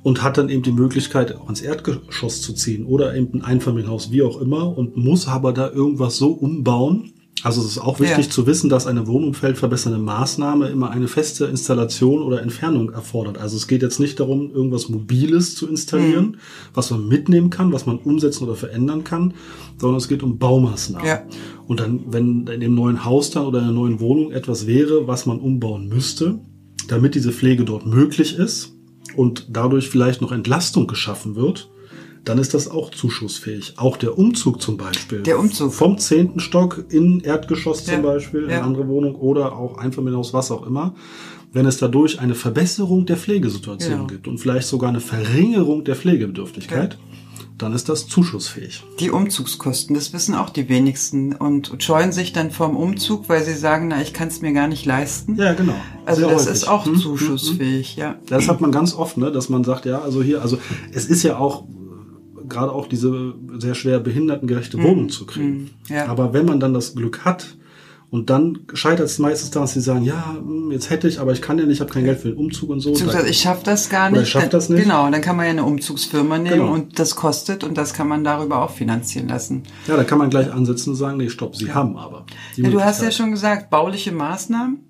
und 0.03 0.23
hat 0.23 0.37
dann 0.37 0.49
eben 0.49 0.63
die 0.63 0.73
Möglichkeit, 0.73 1.37
auch 1.37 1.49
ins 1.49 1.61
Erdgeschoss 1.63 2.43
zu 2.43 2.53
ziehen 2.55 2.85
oder 2.87 3.15
eben 3.15 3.35
ein 3.35 3.43
Einfamilienhaus, 3.45 4.11
wie 4.11 4.23
auch 4.23 4.41
immer, 4.41 4.77
und 4.77 4.97
muss 4.97 5.29
aber 5.29 5.53
da 5.53 5.71
irgendwas 5.71 6.17
so 6.17 6.31
umbauen. 6.33 7.13
Also 7.43 7.61
es 7.61 7.67
ist 7.69 7.79
auch 7.79 7.99
wichtig 7.99 8.27
Ja. 8.27 8.31
zu 8.31 8.47
wissen, 8.47 8.71
dass 8.71 8.87
eine 8.87 9.07
wohnumfeldverbessernde 9.09 9.99
Maßnahme 9.99 10.69
immer 10.69 10.91
eine 10.91 11.09
feste 11.09 11.47
Installation 11.47 12.23
oder 12.23 12.41
Entfernung 12.43 12.91
erfordert. 12.91 13.39
Also 13.39 13.57
es 13.57 13.67
geht 13.67 13.83
jetzt 13.83 13.99
nicht 13.99 14.21
darum, 14.21 14.51
irgendwas 14.55 14.89
Mobiles 14.89 15.55
zu 15.57 15.67
installieren, 15.69 16.27
Mhm. 16.27 16.37
was 16.75 16.91
man 16.91 17.09
mitnehmen 17.09 17.51
kann, 17.51 17.73
was 17.73 17.85
man 17.87 17.99
umsetzen 17.99 18.45
oder 18.45 18.55
verändern 18.55 19.03
kann, 19.03 19.35
sondern 19.79 19.99
es 19.99 20.07
geht 20.09 20.23
um 20.23 20.39
Baumaßnahmen. 20.39 21.07
Ja. 21.07 21.23
Und 21.67 21.81
dann, 21.81 22.01
wenn 22.13 22.47
in 22.47 22.61
dem 22.61 22.75
neuen 22.75 23.05
Haus 23.05 23.31
dann 23.31 23.47
oder 23.47 23.59
in 23.59 23.65
der 23.67 23.75
neuen 23.75 23.99
Wohnung 24.01 24.31
etwas 24.31 24.67
wäre, 24.67 25.07
was 25.09 25.27
man 25.27 25.41
umbauen 25.41 25.89
müsste, 25.89 26.39
damit 26.89 27.15
diese 27.15 27.33
Pflege 27.33 27.65
dort 27.65 27.87
möglich 27.87 28.37
ist 28.39 28.73
und 29.17 29.49
dadurch 29.51 29.89
vielleicht 29.89 30.21
noch 30.23 30.31
Entlastung 30.33 30.87
geschaffen 30.87 31.35
wird, 31.35 31.71
dann 32.25 32.39
ist 32.39 32.55
das 32.55 32.69
auch 32.69 32.91
zuschussfähig. 32.91 33.75
Auch 33.79 33.97
der 33.97 34.17
Umzug 34.19 34.61
zum 34.63 34.77
Beispiel. 34.77 35.21
Der 35.23 35.39
Umzug. 35.39 35.73
Vom 35.73 35.99
zehnten 35.99 36.41
Stock 36.41 36.85
in 36.89 37.21
Erdgeschoss 37.21 37.87
Ja, 37.87 37.95
zum 37.95 38.03
Beispiel, 38.03 38.45
in 38.45 38.51
ja. 38.51 38.57
eine 38.59 38.65
andere 38.67 38.87
Wohnung 38.89 39.15
oder 39.17 39.57
auch 39.57 39.79
Einfamilienhaus, 39.79 40.33
was 40.33 40.51
auch 40.51 40.67
immer. 40.67 40.95
Wenn 41.53 41.67
es 41.67 41.79
dadurch 41.79 42.21
eine 42.21 42.35
Verbesserung 42.35 43.07
der 43.07 43.17
Pflegesituation 43.17 43.93
Genau. 43.93 44.07
gibt 44.07 44.29
und 44.29 44.39
vielleicht 44.39 44.69
sogar 44.69 44.89
eine 44.89 45.01
Verringerung 45.01 45.85
der 45.85 45.97
Pflegebedürftigkeit, 45.97 46.97
dann 47.59 47.75
ist 47.75 47.89
das 47.89 48.07
zuschussfähig. 48.09 48.83
Die 48.99 49.11
Umzugskosten, 49.11 49.95
das 49.95 50.13
wissen 50.13 50.35
auch 50.35 50.51
die 50.51 50.69
wenigsten 50.69 51.35
und 51.35 51.77
scheuen 51.81 52.11
sich 52.11 52.33
dann 52.33 52.51
vorm 52.51 52.77
Umzug, 52.77 53.29
weil 53.29 53.45
sie 53.45 53.55
sagen, 53.55 53.89
na, 53.89 54.01
ich 54.01 54.13
kann 54.13 54.29
es 54.29 54.41
mir 54.41 54.53
gar 54.53 54.67
nicht 54.67 54.87
leisten. 54.87 55.37
Ja, 55.37 55.53
genau. 55.53 55.75
also 56.07 56.23
Sehr 56.23 56.31
das 56.31 56.43
häufig. 56.47 56.53
ist 56.55 56.69
auch 56.69 56.87
Hm, 56.87 56.93
hm, 56.95 56.97
hm. 56.97 57.03
zuschussfähig, 57.03 57.97
ja. 57.97 58.17
Das 58.29 58.49
hat 58.49 58.61
man 58.61 58.73
ganz 58.73 58.95
oft, 58.95 59.17
ne, 59.19 59.31
dass 59.31 59.49
man 59.49 59.63
sagt, 59.65 59.85
ja, 59.85 60.01
also 60.01 60.23
hier, 60.23 60.41
also 60.43 60.59
es 60.93 61.05
ist 61.07 61.23
ja 61.23 61.37
auch 61.39 61.65
gerade 62.53 62.73
auch 62.73 62.87
diese 62.87 63.35
sehr 63.59 63.75
schwer 63.75 63.99
behindertengerechte 64.01 64.83
Wohnung 64.83 65.09
zu 65.09 65.27
kriegen. 65.27 65.71
mm, 65.89 65.93
ja. 65.93 66.07
Aber 66.07 66.33
wenn 66.33 66.47
man 66.47 66.61
dann 66.61 66.75
das 66.75 66.95
Glück 66.95 67.25
hat 67.25 67.57
und 68.11 68.29
dann 68.29 68.59
scheitert 68.75 69.07
es 69.07 69.19
meistens 69.19 69.51
daran, 69.51 69.65
dass 69.65 69.73
sie 69.73 69.81
sagen, 69.81 70.05
ja, 70.05 70.37
hm, 70.39 70.71
jetzt 70.71 70.91
hätte 70.91 71.09
ich, 71.09 71.19
aber 71.19 71.33
ich 71.33 71.41
kann 71.41 71.59
ja 71.59 71.65
nicht, 71.65 71.77
ich 71.77 71.81
habe 71.81 71.91
kein 71.91 72.05
Geld 72.05 72.21
für 72.21 72.29
den 72.29 72.37
Umzug 72.37 72.69
und 72.69 72.81
so. 72.81 72.91
Beziehungsweise 72.93 73.29
ich 73.29 73.39
schaffe 73.41 73.63
das 73.65 73.89
gar 73.89 74.09
Oder 74.11 74.19
nicht. 74.19 74.27
ich 74.27 74.29
schaff 74.33 74.49
das 74.51 74.69
nicht. 74.69 74.83
Genau, 74.83 75.11
dann 75.11 75.21
kann 75.23 75.35
man 75.37 75.47
ja 75.47 75.51
eine 75.53 75.65
Umzugsfirma 75.65 76.37
nehmen 76.39 76.59
Genau. 76.59 76.73
und 76.75 76.99
das 76.99 77.17
kostet 77.17 77.65
und 77.65 77.79
das 77.79 77.95
kann 77.95 78.09
man 78.09 78.23
darüber 78.23 78.63
auch 78.63 78.71
finanzieren 78.71 79.29
lassen. 79.29 79.63
ja, 79.89 79.97
da 79.97 80.05
kann 80.05 80.19
man 80.19 80.29
gleich 80.29 80.53
ansetzen 80.53 80.91
und 80.91 80.97
sagen, 80.97 81.17
nee, 81.17 81.31
stopp, 81.31 81.57
sie 81.57 81.73
haben 81.73 81.97
aber. 81.97 82.27
Ja, 82.57 82.69
du 82.69 82.83
hast 82.85 83.03
ja 83.03 83.11
schon 83.11 83.31
gesagt, 83.31 83.71
bauliche 83.71 84.13
Maßnahmen. 84.13 84.81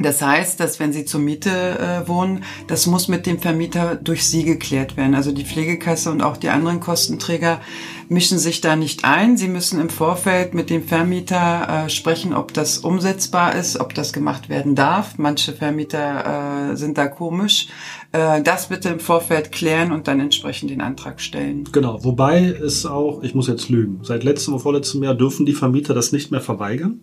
Das 0.00 0.22
heißt, 0.22 0.60
dass 0.60 0.78
wenn 0.78 0.92
Sie 0.92 1.04
zur 1.04 1.20
Miete 1.20 1.50
äh, 1.50 2.08
wohnen, 2.08 2.44
das 2.68 2.86
muss 2.86 3.08
mit 3.08 3.26
dem 3.26 3.40
Vermieter 3.40 3.96
durch 3.96 4.24
Sie 4.24 4.44
geklärt 4.44 4.96
werden. 4.96 5.16
Also 5.16 5.32
die 5.32 5.44
Pflegekasse 5.44 6.12
und 6.12 6.22
auch 6.22 6.36
die 6.36 6.50
anderen 6.50 6.78
Kostenträger 6.78 7.60
mischen 8.08 8.38
sich 8.38 8.60
da 8.60 8.76
nicht 8.76 9.04
ein. 9.04 9.36
Sie 9.36 9.48
müssen 9.48 9.80
im 9.80 9.90
Vorfeld 9.90 10.54
mit 10.54 10.70
dem 10.70 10.84
Vermieter 10.84 11.86
äh, 11.86 11.90
sprechen, 11.90 12.32
ob 12.32 12.54
das 12.54 12.78
umsetzbar 12.78 13.56
ist, 13.56 13.80
ob 13.80 13.92
das 13.92 14.12
gemacht 14.12 14.48
werden 14.48 14.76
darf. 14.76 15.18
Manche 15.18 15.52
Vermieter 15.52 16.70
äh, 16.70 16.76
sind 16.76 16.96
da 16.96 17.08
komisch. 17.08 17.66
Äh, 18.12 18.40
das 18.42 18.68
bitte 18.68 18.90
im 18.90 19.00
Vorfeld 19.00 19.50
klären 19.50 19.90
und 19.90 20.06
dann 20.06 20.20
entsprechend 20.20 20.70
den 20.70 20.80
Antrag 20.80 21.20
stellen. 21.20 21.64
Genau, 21.72 22.02
wobei 22.04 22.44
es 22.44 22.86
auch, 22.86 23.22
ich 23.24 23.34
muss 23.34 23.48
jetzt 23.48 23.68
lügen, 23.68 24.00
seit 24.02 24.22
letztem 24.22 24.54
oder 24.54 24.62
vorletztem 24.62 25.02
Jahr 25.02 25.14
dürfen 25.14 25.44
die 25.44 25.54
Vermieter 25.54 25.92
das 25.92 26.12
nicht 26.12 26.30
mehr 26.30 26.40
verweigern. 26.40 27.00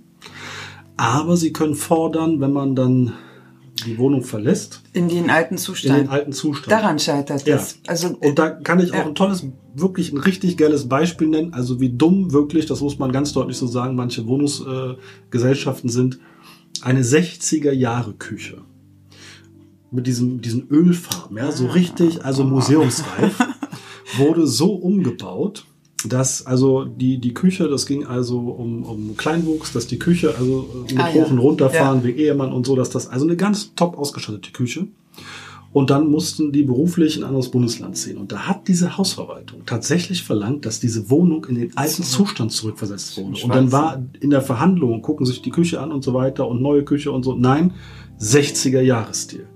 Aber 0.97 1.35
sie 1.37 1.51
können 1.53 1.75
fordern, 1.75 2.39
wenn 2.39 2.53
man 2.53 2.75
dann 2.75 3.13
die 3.85 3.97
Wohnung 3.97 4.23
verlässt, 4.23 4.81
In 4.93 5.09
den 5.09 5.29
alten 5.29 5.55
in 5.55 5.57
Zustand. 5.57 5.99
den 5.99 6.09
alten 6.09 6.31
Zustand. 6.31 6.71
Daran 6.71 6.97
scheitert 6.97 7.45
Ja. 7.45 7.55
es. 7.57 7.79
Also 7.87 8.15
Und 8.21 8.39
da 8.39 8.49
kann 8.49 8.79
ich 8.79 8.91
auch 8.93 8.97
Ja. 8.99 9.05
ein 9.05 9.15
tolles, 9.15 9.45
wirklich 9.75 10.13
ein 10.13 10.17
richtig 10.17 10.55
geiles 10.57 10.87
Beispiel 10.87 11.27
nennen. 11.27 11.53
Also 11.53 11.81
wie 11.81 11.89
dumm 11.89 12.31
wirklich, 12.31 12.65
das 12.65 12.79
muss 12.79 12.97
man 12.99 13.11
ganz 13.11 13.33
deutlich 13.33 13.57
so 13.57 13.67
sagen, 13.67 13.95
manche 13.95 14.25
Wohnungsgesellschaften 14.27 15.89
äh, 15.89 15.93
sind. 15.93 16.19
Eine 16.81 17.03
60er 17.03 17.71
Jahre 17.73 18.13
Küche. 18.13 18.61
Mit 19.91 20.07
diesem, 20.07 20.41
diesen 20.41 20.67
Ölfarben, 20.69 21.37
ja, 21.37 21.51
so 21.51 21.67
richtig, 21.67 22.23
also 22.25 22.43
museumsreif, 22.43 23.37
wurde 24.17 24.47
so 24.47 24.73
umgebaut, 24.73 25.65
dass 26.09 26.45
also 26.45 26.85
die, 26.85 27.17
die 27.19 27.33
Küche, 27.33 27.67
das 27.67 27.85
ging 27.85 28.05
also 28.05 28.39
um, 28.39 28.83
um 28.83 29.17
Kleinwuchs, 29.17 29.73
dass 29.73 29.87
die 29.87 29.99
Küche 29.99 30.35
also 30.37 30.67
äh, 30.87 30.93
mit 30.93 30.99
Ah, 31.01 31.07
hoch 31.09 31.15
ja. 31.15 31.25
und 31.25 31.37
runterfahren 31.39 31.99
Ja. 31.99 32.03
wegen 32.05 32.19
Ehemann 32.19 32.51
und 32.53 32.65
so, 32.65 32.75
dass 32.75 32.89
das 32.89 33.07
also 33.07 33.25
eine 33.25 33.35
ganz 33.35 33.73
top 33.75 33.97
ausgestattete 33.97 34.51
Küche. 34.51 34.87
Und 35.73 35.89
dann 35.89 36.09
mussten 36.09 36.53
die 36.53 36.63
beruflich 36.63 37.17
in 37.17 37.23
ein 37.23 37.27
anderes 37.27 37.51
Bundesland 37.51 37.97
ziehen. 37.97 38.17
Und 38.17 38.31
da 38.31 38.47
hat 38.47 38.69
diese 38.69 38.97
Hausverwaltung 38.97 39.63
tatsächlich 39.65 40.23
verlangt, 40.23 40.65
dass 40.65 40.79
diese 40.79 41.09
Wohnung 41.09 41.43
in 41.49 41.55
den 41.55 41.75
alten 41.75 42.01
Zustand 42.03 42.53
zurückversetzt 42.53 43.17
wurde. 43.17 43.43
Und 43.43 43.53
dann 43.53 43.73
war 43.73 44.01
in 44.21 44.29
der 44.29 44.41
Verhandlung, 44.41 45.01
gucken 45.01 45.25
sich 45.25 45.41
die 45.41 45.49
Küche 45.49 45.81
an 45.81 45.91
und 45.91 46.01
so 46.01 46.13
weiter 46.13 46.47
und 46.47 46.61
neue 46.61 46.85
Küche 46.85 47.11
und 47.11 47.23
so. 47.23 47.35
Nein, 47.35 47.73
60er 48.21 48.79
Jahresstil. 48.79 49.47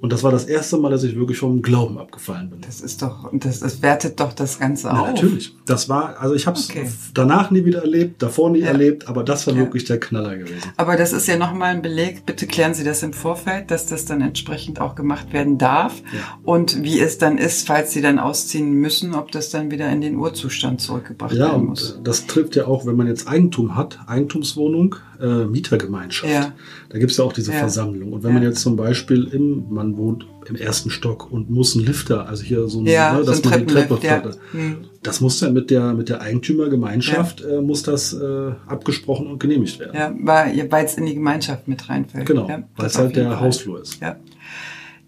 Und 0.00 0.12
das 0.14 0.22
war 0.22 0.32
das 0.32 0.44
erste 0.46 0.78
Mal, 0.78 0.90
dass 0.90 1.02
ich 1.02 1.14
wirklich 1.14 1.36
vom 1.38 1.60
Glauben 1.60 1.98
abgefallen 1.98 2.48
bin. 2.48 2.62
Das 2.62 2.80
ist 2.80 3.02
doch, 3.02 3.28
das, 3.34 3.60
das 3.60 3.82
wertet 3.82 4.18
doch 4.18 4.32
das 4.32 4.58
Ganze 4.58 4.86
Na, 4.86 5.00
auf. 5.02 5.06
natürlich. 5.08 5.54
Das 5.66 5.90
war, 5.90 6.18
also 6.18 6.34
ich 6.34 6.46
habe 6.46 6.58
es 6.58 6.70
Okay. 6.70 6.86
danach 7.12 7.50
nie 7.50 7.66
wieder 7.66 7.80
erlebt, 7.82 8.22
davor 8.22 8.48
nie 8.50 8.60
Ja. 8.60 8.68
erlebt, 8.68 9.08
aber 9.08 9.22
das 9.24 9.46
war 9.46 9.52
Ja. 9.52 9.60
wirklich 9.60 9.84
der 9.84 10.00
Knaller 10.00 10.36
gewesen. 10.38 10.70
Aber 10.78 10.96
das 10.96 11.12
ist 11.12 11.26
ja 11.28 11.36
nochmal 11.36 11.74
ein 11.74 11.82
Beleg. 11.82 12.24
Bitte 12.24 12.46
klären 12.46 12.72
Sie 12.72 12.82
das 12.82 13.02
im 13.02 13.12
Vorfeld, 13.12 13.70
dass 13.70 13.86
das 13.86 14.06
dann 14.06 14.22
entsprechend 14.22 14.80
auch 14.80 14.94
gemacht 14.94 15.34
werden 15.34 15.58
darf. 15.58 16.00
Ja. 16.14 16.20
Und 16.44 16.82
wie 16.82 16.98
es 16.98 17.18
dann 17.18 17.36
ist, 17.36 17.66
falls 17.66 17.92
Sie 17.92 18.00
dann 18.00 18.18
ausziehen 18.18 18.72
müssen, 18.72 19.14
ob 19.14 19.30
das 19.32 19.50
dann 19.50 19.70
wieder 19.70 19.90
in 19.90 20.00
den 20.00 20.16
Urzustand 20.16 20.80
zurückgebracht 20.80 21.34
Ja, 21.34 21.48
werden 21.50 21.60
und 21.60 21.66
muss. 21.68 21.90
äh, 21.92 22.02
das 22.02 22.26
trifft 22.26 22.56
ja 22.56 22.66
auch, 22.66 22.86
wenn 22.86 22.96
man 22.96 23.06
jetzt 23.06 23.28
Eigentum 23.28 23.76
hat, 23.76 23.98
Eigentumswohnung, 24.06 24.96
äh, 25.22 25.44
Mietergemeinschaft. 25.46 26.32
Ja. 26.32 26.52
Da 26.88 26.98
gibt's 26.98 27.16
ja 27.16 27.24
auch 27.24 27.32
diese 27.32 27.52
Ja. 27.52 27.58
Versammlung. 27.58 28.12
Und 28.12 28.22
wenn 28.22 28.30
Ja. 28.30 28.34
man 28.34 28.42
jetzt 28.42 28.60
zum 28.60 28.76
Beispiel 28.76 29.24
im, 29.32 29.66
man 29.70 29.96
wohnt 29.96 30.26
im 30.48 30.56
ersten 30.56 30.90
Stock 30.90 31.30
und 31.30 31.50
muss 31.50 31.76
einen 31.76 31.84
Lifter, 31.86 32.26
also 32.28 32.42
hier 32.42 32.66
so 32.68 32.80
ein, 32.80 32.86
Ja, 32.86 33.12
ne, 33.12 33.20
so 33.24 33.30
dass 33.30 33.44
man 33.44 33.60
die 33.60 33.66
Treppe 33.66 33.88
Treppenlift, 34.00 34.04
ja. 34.04 34.20
fährt. 34.20 34.38
Hm. 34.52 34.76
Das 35.02 35.20
muss 35.20 35.38
dann 35.40 35.52
mit 35.52 35.70
der, 35.70 35.94
mit 35.94 36.08
der 36.08 36.20
Eigentümergemeinschaft, 36.20 37.42
äh, 37.42 37.60
muss 37.60 37.82
das 37.82 38.12
äh, 38.12 38.52
abgesprochen 38.66 39.26
und 39.28 39.38
genehmigt 39.38 39.78
werden. 39.78 39.92
Ja, 39.94 40.12
weil 40.20 40.84
es 40.84 40.94
in 40.94 41.06
die 41.06 41.14
Gemeinschaft 41.14 41.68
mit 41.68 41.88
reinfällt. 41.88 42.26
Genau, 42.26 42.48
ja, 42.48 42.62
weil 42.76 42.86
es 42.86 42.98
halt 42.98 43.16
der 43.16 43.28
Fall. 43.30 43.40
Hausflur 43.40 43.80
ist. 43.82 44.00
Ja. 44.00 44.16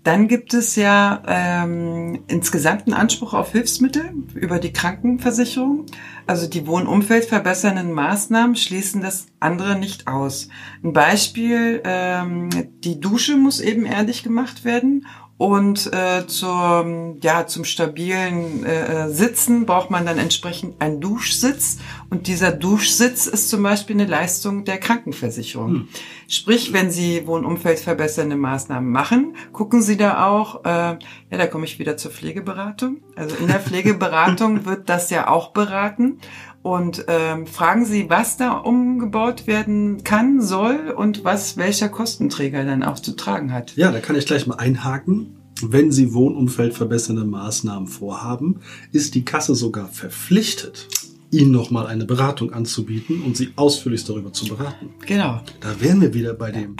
Dann 0.05 0.27
gibt 0.27 0.53
es 0.53 0.75
ja 0.75 1.23
ähm, 1.29 2.25
insgesamt 2.27 2.87
einen 2.87 2.95
Anspruch 2.95 3.35
auf 3.35 3.53
Hilfsmittel 3.53 4.13
über 4.35 4.59
die 4.59 4.73
Krankenversicherung. 4.73 5.87
Also 6.27 6.49
die 6.49 6.67
wohnumfeldverbessernden 6.67 7.93
Maßnahmen 7.93 8.57
schließen 8.57 9.01
das 9.01 9.27
andere 9.39 9.79
nicht 9.79 10.09
aus. 10.09 10.49
Ein 10.83 10.93
Beispiel, 10.93 11.83
ähm, 11.85 12.51
die 12.83 12.99
Dusche 12.99 13.37
muss 13.37 13.61
ebenerdig 13.61 14.25
gemacht 14.25 14.65
werden 14.65 15.07
und 15.43 15.93
äh, 15.93 16.25
zum, 16.29 17.19
ja, 17.21 17.49
zum 17.49 17.65
stabilen 17.65 18.65
äh, 18.65 19.11
Sitzen 19.11 19.67
braucht 19.67 19.91
man 19.91 20.07
dann 20.07 20.17
entsprechend 20.19 20.81
einen 20.81 21.01
Duschsitz. 21.01 21.79
Und 22.11 22.29
dieser 22.29 22.53
Duschsitz 22.53 23.27
ist 23.27 23.51
zum 23.51 23.61
Beispiel 23.65 23.97
eine 23.97 24.07
Leistung 24.07 24.65
der 24.65 24.79
Krankenversicherung. 24.79 25.89
Sprich, 26.29 26.73
wenn 26.73 26.93
Sie 26.93 27.27
wohnumfeldverbessernde 27.27 28.37
Maßnahmen 28.37 28.89
machen, 28.89 29.35
gucken 29.53 29.83
Sie 29.83 29.97
da 29.97 30.29
auch, 30.29 30.65
äh, 30.65 30.69
ja, 30.69 30.99
da 31.31 31.49
komme 31.49 31.65
ich 31.65 31.81
wieder 31.81 31.97
zur 31.97 32.13
Pflegeberatung. 32.13 32.99
Also 33.17 33.35
in 33.35 33.49
der 33.49 33.59
Pflegeberatung 33.59 34.65
wird 34.65 34.89
das 34.89 35.11
ja 35.11 35.27
auch 35.27 35.51
beraten. 35.51 36.21
Und 36.63 37.07
ähm, 37.09 37.47
fragen 37.47 37.85
Sie, 37.85 38.09
was 38.09 38.37
da 38.37 38.53
umgebaut 38.53 39.49
werden 39.49 40.05
kann, 40.05 40.41
soll 40.41 40.95
und 40.97 41.25
was 41.25 41.57
welcher 41.57 41.89
Kostenträger 41.89 42.65
dann 42.65 42.85
auch 42.85 43.01
zu 43.01 43.17
tragen 43.17 43.53
hat. 43.53 43.75
Ja, 43.77 43.91
da 43.91 43.99
kann 43.99 44.15
ich 44.15 44.27
gleich 44.27 44.47
mal 44.47 44.57
einhaken. 44.57 45.37
Wenn 45.61 45.93
Sie 45.93 46.13
wohnumfeldverbessernde 46.13 47.25
Maßnahmen 47.25 47.89
vorhaben, 47.89 48.61
ist 48.93 49.15
die 49.15 49.25
Kasse 49.25 49.55
sogar 49.55 49.89
verpflichtet, 49.89 50.89
Ihnen 51.31 51.51
nochmal 51.51 51.87
eine 51.87 52.05
Beratung 52.05 52.53
anzubieten 52.53 53.23
und 53.23 53.37
Sie 53.37 53.53
ausführlich 53.57 54.05
darüber 54.05 54.33
zu 54.33 54.47
beraten. 54.47 54.91
Genau. 55.07 55.41
Da 55.61 55.81
wären 55.81 56.01
wir 56.01 56.15
wieder 56.15 56.35
bei 56.35 56.53
dem. 56.53 56.77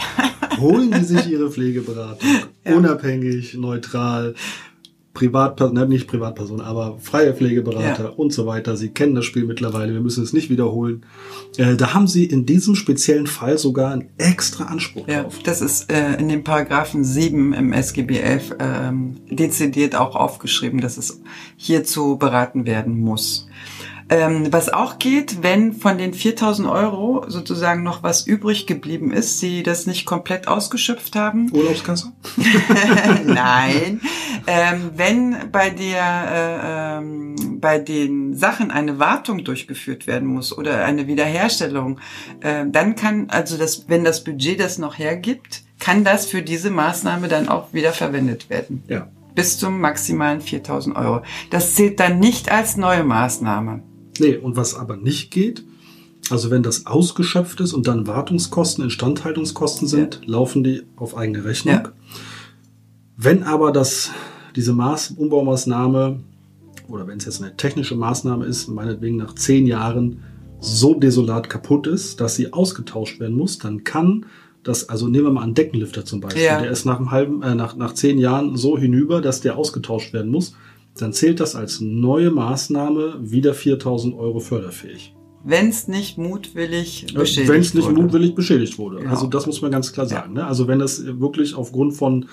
Holen 0.59 0.93
Sie 0.93 1.15
sich 1.15 1.27
Ihre 1.27 1.51
Pflegeberatung. 1.51 2.29
Ja. 2.65 2.77
Unabhängig, 2.77 3.55
neutral, 3.55 4.35
Privatperson, 5.13 5.75
ne, 5.75 5.85
nicht 5.87 6.07
Privatperson, 6.07 6.59
aber 6.59 6.97
freie 6.99 7.33
Pflegeberater 7.35 8.03
Ja. 8.05 8.09
und 8.09 8.33
so 8.33 8.47
weiter. 8.47 8.75
Sie 8.75 8.89
kennen 8.89 9.13
das 9.13 9.25
Spiel 9.25 9.45
mittlerweile, 9.45 9.93
wir 9.93 10.01
müssen 10.01 10.23
es 10.23 10.33
nicht 10.33 10.49
wiederholen. 10.49 11.05
Äh, 11.57 11.75
da 11.75 11.93
haben 11.93 12.07
Sie 12.07 12.25
in 12.25 12.45
diesem 12.47 12.73
speziellen 12.75 13.27
Fall 13.27 13.57
sogar 13.59 13.91
einen 13.91 14.09
extra 14.17 14.63
Anspruch 14.65 15.07
Ja, 15.07 15.23
drauf. 15.23 15.39
das 15.43 15.61
ist 15.61 15.91
äh, 15.91 16.15
in 16.15 16.29
dem 16.29 16.43
Paragraphen 16.43 17.03
7 17.03 17.53
im 17.53 17.73
SGB 17.73 18.17
11 18.19 18.55
ähm, 18.59 19.17
dezidiert 19.29 19.95
auch 19.95 20.15
aufgeschrieben, 20.15 20.81
dass 20.81 20.97
es 20.97 21.21
hierzu 21.57 22.17
beraten 22.17 22.65
werden 22.65 22.99
muss. 22.99 23.47
Ähm, 24.09 24.51
was 24.51 24.69
auch 24.69 24.99
geht, 24.99 25.43
wenn 25.43 25.73
von 25.73 25.97
den 25.97 26.13
4000 26.13 26.67
Euro 26.67 27.25
sozusagen 27.27 27.83
noch 27.83 28.03
was 28.03 28.27
übrig 28.27 28.67
geblieben 28.67 29.11
ist, 29.11 29.39
Sie 29.39 29.63
das 29.63 29.85
nicht 29.85 30.05
komplett 30.05 30.47
ausgeschöpft 30.47 31.15
haben. 31.15 31.51
Urlaubskasse? 31.51 32.11
Nein. 33.25 34.01
Ähm, 34.45 34.91
wenn 34.95 35.35
bei 35.51 35.69
der, 35.69 36.97
äh, 36.97 36.97
ähm, 36.97 37.59
bei 37.59 37.79
den 37.79 38.35
Sachen 38.35 38.71
eine 38.71 38.99
Wartung 38.99 39.43
durchgeführt 39.43 40.05
werden 40.05 40.27
muss 40.27 40.55
oder 40.55 40.83
eine 40.83 41.07
Wiederherstellung, 41.07 41.99
äh, 42.41 42.65
dann 42.67 42.95
kann, 42.95 43.27
also 43.29 43.57
das, 43.57 43.85
wenn 43.87 44.03
das 44.03 44.23
Budget 44.23 44.59
das 44.59 44.77
noch 44.77 44.97
hergibt, 44.97 45.63
kann 45.79 46.03
das 46.03 46.25
für 46.25 46.41
diese 46.41 46.69
Maßnahme 46.69 47.27
dann 47.27 47.49
auch 47.49 47.73
wieder 47.73 47.93
verwendet 47.93 48.49
werden. 48.49 48.83
Ja. 48.87 49.07
Bis 49.35 49.57
zum 49.57 49.81
maximalen 49.81 50.41
4000 50.41 50.95
Euro. 50.95 51.23
Das 51.49 51.75
zählt 51.75 51.99
dann 51.99 52.19
nicht 52.19 52.51
als 52.51 52.77
neue 52.77 53.03
Maßnahme. 53.03 53.81
Nee, 54.19 54.37
und 54.37 54.55
was 54.55 54.75
aber 54.75 54.97
nicht 54.97 55.31
geht, 55.31 55.63
also 56.29 56.49
wenn 56.51 56.63
das 56.63 56.85
ausgeschöpft 56.85 57.59
ist 57.59 57.73
und 57.73 57.87
dann 57.87 58.07
Wartungskosten, 58.07 58.83
Instandhaltungskosten 58.83 59.87
sind, 59.87 60.21
laufen 60.25 60.63
die 60.63 60.83
auf 60.95 61.17
eigene 61.17 61.43
Rechnung. 61.43 61.75
Ja. 61.75 61.91
Wenn 63.17 63.43
aber 63.43 63.71
das, 63.71 64.11
diese 64.55 64.73
Maß, 64.73 65.11
Umbaumaßnahme 65.11 66.19
oder 66.87 67.07
wenn 67.07 67.17
es 67.17 67.25
jetzt 67.25 67.41
eine 67.41 67.55
technische 67.57 67.95
Maßnahme 67.95 68.45
ist, 68.45 68.67
meinetwegen 68.67 69.17
nach 69.17 69.35
zehn 69.35 69.67
Jahren 69.67 70.19
so 70.59 70.93
desolat 70.93 71.49
kaputt 71.49 71.87
ist, 71.87 72.21
dass 72.21 72.35
sie 72.35 72.53
ausgetauscht 72.53 73.19
werden 73.19 73.35
muss, 73.35 73.57
dann 73.57 73.83
kann 73.83 74.25
das, 74.63 74.87
also 74.87 75.07
nehmen 75.07 75.25
wir 75.25 75.31
mal 75.31 75.43
einen 75.43 75.55
Deckenlifter 75.55 76.05
zum 76.05 76.21
Beispiel, 76.21 76.43
Ja. 76.43 76.61
der 76.61 76.71
ist 76.71 76.85
nach 76.85 76.97
einem 76.97 77.11
halben, 77.11 77.41
äh, 77.43 77.53
nach, 77.53 77.75
nach 77.75 77.93
zehn 77.93 78.17
Jahren 78.17 78.55
so 78.55 78.77
hinüber, 78.77 79.19
dass 79.21 79.41
der 79.41 79.57
ausgetauscht 79.57 80.13
werden 80.13 80.31
muss, 80.31 80.55
dann 80.97 81.13
zählt 81.13 81.39
das 81.39 81.55
als 81.55 81.81
neue 81.81 82.31
Maßnahme 82.31 83.17
wieder 83.21 83.53
4000 83.53 84.15
Euro 84.15 84.39
förderfähig. 84.39 85.15
Wenn 85.45 85.67
es 85.69 85.87
nicht 85.87 86.17
mutwillig 86.17 87.07
Wenn 87.09 87.19
beschädigt 87.19 87.65
es 87.65 87.73
nicht 87.73 87.85
wurde. 87.87 88.01
mutwillig 88.01 88.33
beschädigt 88.35 88.77
wurde. 88.77 88.97
Genau. 88.99 89.09
Also 89.09 89.27
das 89.27 89.45
muss 89.45 89.61
man 89.61 89.71
ganz 89.71 89.91
klar 89.91 90.05
sagen. 90.05 90.33
Ne? 90.33 90.45
Also 90.47 90.67
wenn 90.67 90.79
das 90.79 91.03
wirklich 91.19 91.55
aufgrund 91.55 91.93
von 91.95 92.27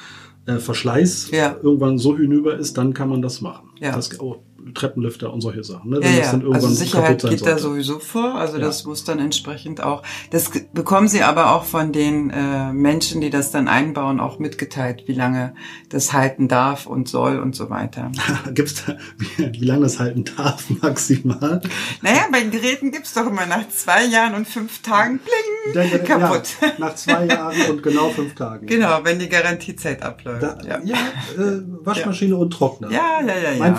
äh, 0.47 0.57
Verschleiß 0.59 1.31
Ja. 1.33 1.57
irgendwann 1.63 1.99
so 1.99 2.17
hinüber 2.17 2.57
ist, 2.57 2.79
dann 2.79 2.95
kann 2.95 3.09
man 3.09 3.21
das 3.21 3.41
machen. 3.41 3.71
Ja. 3.81 3.97
Das, 3.97 4.21
oh, 4.21 4.37
Treppenlifter 4.75 5.33
und 5.33 5.41
solche 5.41 5.65
Sachen. 5.65 5.91
Ne? 5.91 5.97
Ja, 5.97 6.03
Wenn 6.05 6.17
das 6.17 6.27
ja. 6.27 6.33
dann 6.33 6.41
irgendwann 6.43 6.63
Also 6.65 6.75
Sicherheit 6.75 7.23
geht 7.23 7.41
da 7.43 7.47
sollte. 7.47 7.59
sowieso 7.63 7.99
vor. 7.99 8.35
Also 8.35 8.59
Ja. 8.59 8.65
das 8.65 8.85
muss 8.85 9.05
dann 9.05 9.19
entsprechend 9.19 9.83
auch. 9.83 10.03
Das 10.31 10.51
bekommen 10.73 11.09
Sie 11.09 11.23
aber 11.23 11.55
auch 11.55 11.65
von 11.65 11.93
den 11.93 12.31
äh, 12.31 12.73
Menschen, 12.73 13.21
die 13.21 13.31
das 13.31 13.51
dann 13.51 13.69
einbauen, 13.69 14.21
auch 14.21 14.39
mitgeteilt, 14.39 15.05
wie 15.07 15.13
lange 15.15 15.55
das 15.89 16.13
halten 16.13 16.49
darf 16.49 16.87
und 16.87 17.09
soll 17.09 17.39
und 17.39 17.55
so 17.57 17.71
weiter. 17.71 18.11
Gibt's 18.55 18.85
da, 18.87 18.97
wie, 19.19 19.53
wie 19.61 19.65
lange 19.65 19.83
das 19.83 19.99
halten 19.99 20.25
darf 20.37 20.65
maximal? 20.83 21.61
naja, 22.03 22.23
bei 22.31 22.43
Geräten 22.43 22.91
gibt's 22.93 23.15
doch 23.15 23.27
immer 23.27 23.47
nach 23.47 23.69
zwei 23.69 24.05
Jahren 24.05 24.35
und 24.35 24.47
fünf 24.47 24.83
Tagen 24.83 25.21
bling, 25.21 25.75
der- 25.91 25.99
kaputt. 26.05 26.43
Ja, 26.61 26.69
nach 26.79 26.95
zwei 26.95 27.27
Jahren 27.27 27.57
und 27.71 27.83
genau 27.83 28.09
fünf 28.11 28.35
Tagen. 28.35 28.67
Genau, 28.67 29.01
wenn 29.05 29.19
die 29.19 29.29
Garantiezeit 29.29 30.03
abläuft. 30.03 30.43
Da, 30.43 30.59
ja, 30.67 30.79
ja. 30.85 30.97
äh, 31.37 31.61
Waschmaschine 31.85 32.37
und 32.37 32.51
Trockner. 32.51 32.91
Ja, 32.91 33.21
ja, 33.21 33.27
ja, 33.35 33.51
ja. 33.53 33.59
Mein 33.59 33.77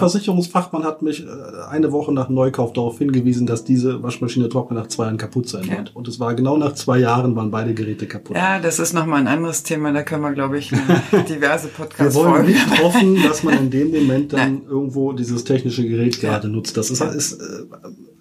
Versicherungsfachmann 0.71 0.83
hat 0.83 1.01
mich 1.01 1.25
äh, 1.25 1.69
eine 1.69 1.91
Woche 1.91 2.13
nach 2.13 2.29
Neukauf 2.29 2.73
darauf 2.73 2.97
hingewiesen, 2.97 3.45
dass 3.47 3.63
diese 3.63 4.01
Waschmaschine 4.03 4.49
Trockner 4.49 4.79
nach 4.81 4.87
zwei 4.87 5.05
Jahren 5.05 5.17
kaputt 5.17 5.49
sein 5.49 5.65
Ja. 5.65 5.77
wird. 5.77 5.95
Und 5.95 6.07
es 6.07 6.19
war 6.19 6.33
genau 6.35 6.57
nach 6.57 6.73
zwei 6.73 6.99
Jahren 6.99 7.35
waren 7.35 7.51
beide 7.51 7.73
Geräte 7.73 8.07
kaputt. 8.07 8.35
Ja, 8.35 8.59
das 8.59 8.79
ist 8.79 8.93
nochmal 8.93 9.19
ein 9.21 9.27
anderes 9.27 9.63
Thema. 9.63 9.91
Da 9.91 10.03
können 10.03 10.21
wir, 10.23 10.31
glaube 10.33 10.57
ich, 10.57 10.71
eine 10.73 11.23
diverse 11.29 11.69
Wir 11.97 12.13
wollen 12.13 12.45
nicht 12.45 12.81
hoffen, 12.83 13.21
dass 13.23 13.43
man 13.43 13.57
in 13.57 13.69
dem 13.69 13.91
Moment 13.91 14.33
dann 14.33 14.39
Nein. 14.39 14.61
irgendwo 14.69 15.13
dieses 15.13 15.43
technische 15.43 15.87
Gerät 15.87 16.19
gerade 16.19 16.47
nutzt. 16.47 16.77
Das 16.77 16.89
ist, 16.89 17.01
ist 17.01 17.33
äh, 17.33 17.45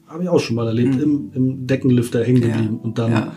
habe 0.08 0.22
ich 0.24 0.28
auch 0.28 0.40
schon 0.40 0.56
mal 0.56 0.66
erlebt, 0.66 1.00
im, 1.00 1.30
im 1.34 1.66
Deckenlifter 1.66 2.24
hängen 2.24 2.40
geblieben 2.40 2.70
Mhm. 2.72 2.76
Ja. 2.78 2.84
und 2.84 2.98
dann 2.98 3.12
Ja. 3.12 3.32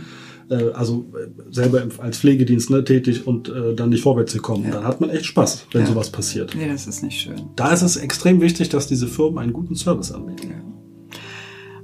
Äh, 0.50 0.71
also 0.73 1.05
äh, 1.15 1.29
selber 1.51 1.83
als 2.00 2.17
Pflegedienst 2.19 2.69
ne, 2.69 2.83
tätig 2.83 3.25
und 3.27 3.50
äh, 3.50 3.73
dann 3.75 3.89
nicht 3.89 4.03
vorwärts 4.03 4.33
gekommen. 4.33 4.67
Dann 4.71 4.83
hat 4.83 5.01
man 5.01 5.09
echt 5.09 5.25
Spaß, 5.25 5.67
wenn 5.71 5.81
Ja. 5.81 5.88
sowas 5.88 6.09
passiert. 6.09 6.53
Nee, 6.55 6.67
das 6.67 6.88
ist 6.88 7.03
nicht 7.03 7.19
schön. 7.19 7.50
Da 7.55 7.71
ist 7.71 7.81
es 7.81 7.95
extrem 7.97 8.41
wichtig, 8.41 8.69
dass 8.69 8.88
diese 8.88 9.07
Firmen 9.07 9.39
einen 9.39 9.53
guten 9.53 9.75
Service 9.75 10.12
anbieten. 10.12 10.53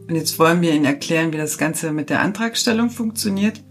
Und 0.07 0.15
jetzt 0.15 0.39
wollen 0.39 0.61
wir 0.61 0.73
Ihnen 0.73 0.85
erklären, 0.85 1.31
wie 1.33 1.37
das 1.37 1.57
Ganze 1.57 1.91
mit 1.91 2.09
der 2.09 2.21
Antragstellung 2.21 2.89
funktioniert. 2.89 3.61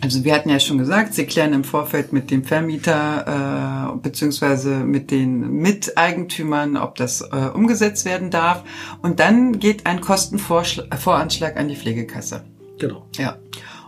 Also 0.00 0.24
wir 0.24 0.34
hatten 0.34 0.48
ja 0.48 0.58
schon 0.58 0.78
gesagt, 0.78 1.14
Sie 1.14 1.24
klären 1.24 1.52
im 1.52 1.62
Vorfeld 1.64 2.12
mit 2.12 2.30
dem 2.30 2.42
Vermieter 2.42 3.92
äh, 3.94 3.98
beziehungsweise 4.02 4.76
mit 4.78 5.10
den 5.10 5.50
Miteigentümern, 5.60 6.76
ob 6.76 6.96
das 6.96 7.20
äh, 7.20 7.50
umgesetzt 7.54 8.04
werden 8.04 8.30
darf. 8.30 8.64
Und 9.02 9.20
dann 9.20 9.58
geht 9.60 9.86
ein 9.86 10.00
Kostenvoranschlag 10.00 11.56
an 11.56 11.68
die 11.68 11.76
Pflegekasse. 11.76 12.42
Genau. 12.78 13.06
Ja. 13.16 13.38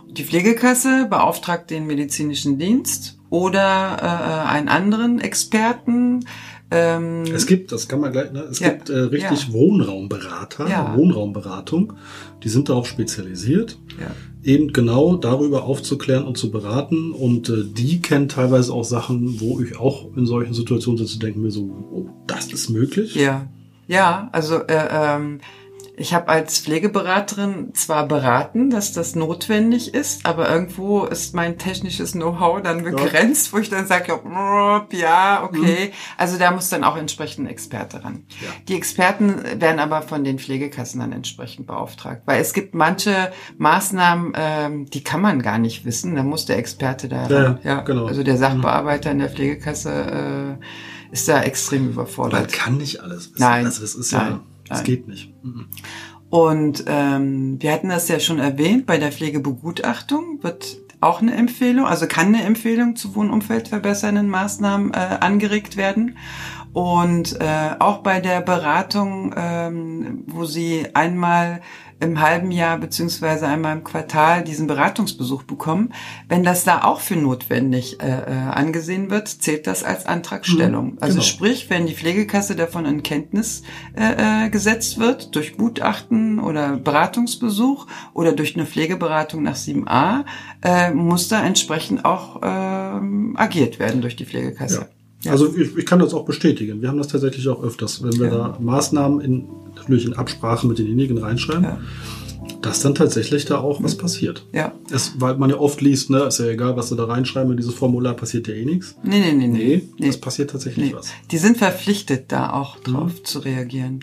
Die 0.09 0.23
Pflegekasse 0.23 1.07
beauftragt 1.09 1.69
den 1.69 1.85
medizinischen 1.85 2.57
Dienst 2.57 3.17
oder 3.29 3.97
äh, 4.01 4.49
einen 4.49 4.67
anderen 4.69 5.19
Experten. 5.19 6.25
Ähm, 6.71 7.23
Es 7.33 7.45
gibt, 7.45 7.71
das 7.71 7.87
kann 7.87 7.99
man 8.01 8.11
gleich, 8.11 8.31
ne, 8.31 8.41
es 8.49 8.59
Ja. 8.59 8.69
gibt 8.69 8.89
äh, 8.89 8.97
richtig 8.97 9.47
Ja. 9.47 9.53
Wohnraumberater, 9.53 10.67
Ja. 10.69 10.93
Wohnraumberatung, 10.97 11.93
die 12.43 12.49
sind 12.49 12.69
darauf 12.69 12.87
spezialisiert, 12.87 13.77
ja. 13.99 14.07
eben 14.43 14.73
genau 14.73 15.15
darüber 15.15 15.63
aufzuklären 15.63 16.25
und 16.25 16.37
zu 16.37 16.51
beraten. 16.51 17.11
Und 17.11 17.49
äh, 17.49 17.63
die 17.65 18.01
kennen 18.01 18.27
teilweise 18.27 18.73
auch 18.73 18.83
Sachen, 18.83 19.39
wo 19.39 19.59
ich 19.61 19.77
auch 19.79 20.07
in 20.17 20.25
solchen 20.25 20.53
Situationen 20.53 20.97
sitze, 20.97 21.19
denken 21.19 21.41
mir 21.41 21.51
so, 21.51 21.61
oh, 21.91 22.09
das 22.27 22.51
ist 22.51 22.69
möglich. 22.69 23.15
Ja, 23.15 23.47
ja, 23.87 24.29
also 24.33 24.55
äh, 24.55 24.87
ähm, 24.91 25.39
ich 25.99 26.13
habe 26.13 26.27
als 26.27 26.59
Pflegeberaterin 26.59 27.73
zwar 27.73 28.07
beraten, 28.07 28.69
dass 28.69 28.93
das 28.93 29.15
notwendig 29.15 29.95
ist, 29.95 30.27
aber 30.27 30.47
irgendwo 30.47 31.05
ist 31.05 31.33
mein 31.33 31.57
technisches 31.57 32.11
Know-how 32.11 32.61
dann 32.61 32.83
begrenzt, 32.83 33.51
wo 33.51 33.57
ich 33.57 33.69
dann 33.71 33.87
sage, 33.87 34.13
ja, 34.23 34.87
ja, 34.91 35.43
okay. 35.43 35.91
Also 36.15 36.37
da 36.37 36.51
muss 36.51 36.69
dann 36.69 36.83
auch 36.83 36.97
entsprechend 36.97 37.45
ein 37.47 37.49
Experte 37.49 38.03
ran. 38.03 38.25
Ja. 38.41 38.49
Die 38.67 38.75
Experten 38.75 39.41
werden 39.59 39.79
aber 39.79 40.03
von 40.03 40.23
den 40.23 40.37
Pflegekassen 40.37 40.99
dann 40.99 41.11
entsprechend 41.13 41.65
beauftragt, 41.65 42.21
weil 42.25 42.41
es 42.41 42.53
gibt 42.53 42.75
manche 42.75 43.31
Maßnahmen, 43.57 44.33
ähm, 44.35 44.85
die 44.85 45.03
kann 45.03 45.21
man 45.21 45.41
gar 45.41 45.57
nicht 45.57 45.83
wissen. 45.83 46.15
Da 46.15 46.21
muss 46.21 46.45
der 46.45 46.59
Experte 46.59 47.09
da 47.09 47.27
Ja, 47.27 47.43
ran. 47.43 47.59
ja, 47.63 47.81
genau. 47.81 48.05
Also 48.05 48.21
der 48.21 48.37
Sachbearbeiter 48.37 49.09
in 49.09 49.17
der 49.19 49.29
Pflegekasse 49.29 50.57
äh, 50.61 51.11
ist 51.11 51.27
da 51.27 51.41
extrem 51.41 51.83
Man 51.85 51.91
überfordert. 51.93 52.53
kann 52.53 52.77
nicht 52.77 52.99
alles 53.01 53.31
wissen. 53.33 53.35
Nein. 53.39 53.65
Also 53.65 53.81
das 53.81 53.95
ist 53.95 54.11
Nein. 54.11 54.31
ja, 54.33 54.39
das 54.69 54.83
geht 54.83 55.07
nicht. 55.07 55.33
Mhm. 55.43 55.67
Und 56.29 56.83
ähm, 56.87 57.61
wir 57.61 57.71
hatten 57.71 57.89
das 57.89 58.07
ja 58.09 58.19
schon 58.19 58.39
erwähnt, 58.39 58.85
bei 58.85 58.97
der 58.97 59.11
Pflegebegutachtung 59.11 60.43
wird 60.43 60.77
auch 60.99 61.21
eine 61.21 61.35
Empfehlung, 61.35 61.85
also 61.85 62.07
kann 62.07 62.27
eine 62.27 62.43
Empfehlung 62.43 62.95
zu 62.95 63.15
wohnumfeldverbessernden 63.15 64.29
Maßnahmen 64.29 64.93
äh, 64.93 65.17
angeregt 65.19 65.77
werden. 65.77 66.17
Und 66.73 67.39
äh, 67.39 67.75
auch 67.79 67.99
bei 67.99 68.19
der 68.19 68.41
Beratung, 68.41 69.33
ähm, 69.35 70.23
wo 70.27 70.45
Sie 70.45 70.85
einmal 70.93 71.61
im 71.99 72.21
halben 72.21 72.51
Jahr 72.51 72.77
beziehungsweise 72.77 73.47
einmal 73.47 73.75
im 73.75 73.83
Quartal 73.83 74.43
diesen 74.43 74.67
Beratungsbesuch 74.67 75.43
bekommen, 75.43 75.93
wenn 76.29 76.43
das 76.43 76.63
da 76.63 76.83
auch 76.83 76.99
für 76.99 77.15
notwendig 77.15 78.01
äh, 78.01 78.07
äh, 78.07 78.31
angesehen 78.33 79.09
wird, 79.09 79.27
zählt 79.27 79.67
das 79.67 79.83
als 79.83 80.05
Antragstellung. 80.05 80.93
Mhm, 80.93 80.97
also 80.99 81.15
genau. 81.15 81.25
sprich, 81.25 81.69
wenn 81.69 81.87
die 81.87 81.93
Pflegekasse 81.93 82.55
davon 82.55 82.85
in 82.85 83.03
Kenntnis 83.03 83.63
äh, 83.95 84.45
äh, 84.45 84.49
gesetzt 84.49 84.99
wird, 84.99 85.35
durch 85.35 85.57
Gutachten 85.57 86.39
oder 86.39 86.77
Beratungsbesuch 86.77 87.87
oder 88.13 88.33
durch 88.33 88.55
eine 88.55 88.65
Pflegeberatung 88.65 89.43
nach 89.43 89.55
7a, 89.55 90.25
äh, 90.63 90.91
muss 90.91 91.27
da 91.27 91.43
entsprechend 91.43 92.05
auch 92.05 92.41
ähm, 92.43 93.35
agiert 93.37 93.79
werden 93.79 94.01
durch 94.01 94.15
die 94.15 94.25
Pflegekasse. 94.25 94.81
Ja. 94.81 94.96
Also 95.25 95.55
ich, 95.55 95.75
ich 95.75 95.85
kann 95.85 95.99
das 95.99 96.13
auch 96.13 96.25
bestätigen. 96.25 96.81
Wir 96.81 96.89
haben 96.89 96.97
das 96.97 97.07
tatsächlich 97.07 97.47
auch 97.49 97.63
öfters, 97.63 98.03
wenn 98.03 98.13
wir 98.19 98.27
Ja. 98.27 98.33
da 98.35 98.57
Maßnahmen 98.59 99.19
in, 99.21 99.45
natürlich 99.75 100.05
in 100.05 100.13
Absprache 100.13 100.67
mit 100.67 100.77
denjenigen 100.77 101.17
reinschreiben, 101.17 101.63
Ja. 101.63 101.77
dass 102.61 102.81
dann 102.81 102.93
tatsächlich 102.95 103.45
da 103.45 103.57
auch 103.57 103.81
was 103.83 103.95
passiert. 103.97 104.45
Ja. 104.53 104.73
Es, 104.91 105.13
weil 105.19 105.35
man 105.37 105.49
ja 105.49 105.57
oft 105.57 105.81
liest, 105.81 106.09
ne, 106.11 106.19
ist 106.23 106.39
ja 106.39 106.45
egal, 106.45 106.77
was 106.77 106.89
du 106.89 106.95
da 106.95 107.05
reinschreiben, 107.05 107.51
in 107.51 107.57
dieses 107.57 107.73
Formular 107.73 108.13
passiert 108.13 108.47
ja 108.47 108.53
eh 108.53 108.63
nichts. 108.65 108.95
Nee, 109.03 109.19
nee, 109.19 109.33
nee, 109.33 109.47
nee. 109.47 109.83
Nee, 109.97 110.07
es 110.07 110.19
passiert 110.21 110.51
tatsächlich 110.51 110.91
Nee. 110.91 110.95
was. 110.95 111.07
Die 111.31 111.37
sind 111.39 111.57
verpflichtet, 111.57 112.25
da 112.31 112.51
auch 112.53 112.77
drauf 112.79 113.23
zu 113.23 113.39
reagieren. 113.39 114.01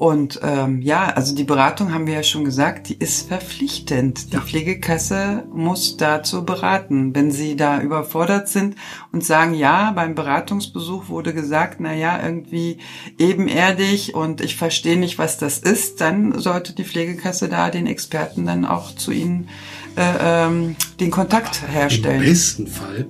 Und 0.00 0.40
ähm, 0.42 0.80
ja, 0.80 1.08
also 1.08 1.34
die 1.34 1.44
Beratung 1.44 1.92
haben 1.92 2.06
wir 2.06 2.14
ja 2.14 2.22
schon 2.22 2.42
gesagt, 2.42 2.88
die 2.88 2.94
ist 2.96 3.28
verpflichtend. 3.28 4.32
Die 4.32 4.36
Ja. 4.36 4.40
Pflegekasse 4.40 5.44
muss 5.52 5.98
dazu 5.98 6.42
beraten. 6.46 7.14
Wenn 7.14 7.30
sie 7.30 7.54
da 7.54 7.82
überfordert 7.82 8.48
sind 8.48 8.76
und 9.12 9.22
sagen, 9.22 9.52
ja, 9.52 9.90
beim 9.90 10.14
Beratungsbesuch 10.14 11.10
wurde 11.10 11.34
gesagt, 11.34 11.80
na 11.80 11.92
ja, 11.92 12.18
irgendwie 12.24 12.78
ebenerdig 13.18 14.14
und 14.14 14.40
ich 14.40 14.56
verstehe 14.56 14.96
nicht, 14.98 15.18
was 15.18 15.36
das 15.36 15.58
ist, 15.58 16.00
dann 16.00 16.38
sollte 16.38 16.74
die 16.74 16.84
Pflegekasse 16.84 17.50
da 17.50 17.68
den 17.68 17.86
Experten 17.86 18.46
dann 18.46 18.64
auch 18.64 18.94
zu 18.94 19.10
ihnen 19.12 19.50
äh, 19.96 20.46
ähm, 20.46 20.76
den 20.98 21.10
Kontakt 21.10 21.60
Im 21.66 21.74
herstellen. 21.74 22.22
besten 22.22 22.68
Fall 22.68 23.06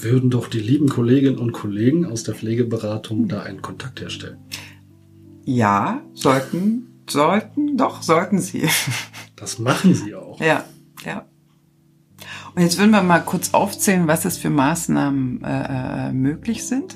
würden 0.00 0.30
doch 0.30 0.48
die 0.48 0.58
lieben 0.58 0.88
Kolleginnen 0.88 1.38
und 1.38 1.52
Kollegen 1.52 2.06
aus 2.06 2.24
der 2.24 2.34
Pflegeberatung 2.34 3.28
da 3.28 3.44
einen 3.44 3.62
Kontakt 3.62 4.00
herstellen. 4.00 4.38
Ja, 5.44 6.00
sollten 6.14 6.94
sollten, 7.10 7.76
doch, 7.76 8.02
sollten 8.02 8.38
sie. 8.38 8.68
Das 9.36 9.58
machen 9.58 9.94
sie 9.94 10.14
auch. 10.14 10.40
Ja, 10.40 10.64
ja. 11.04 11.26
Und 12.54 12.62
jetzt 12.62 12.78
würden 12.78 12.92
wir 12.92 13.02
mal 13.02 13.18
kurz 13.18 13.52
aufzählen, 13.52 14.06
was 14.06 14.24
es 14.24 14.38
für 14.38 14.48
Maßnahmen 14.48 15.42
äh, 15.42 16.08
äh 16.08 16.12
möglich 16.12 16.64
sind. 16.64 16.94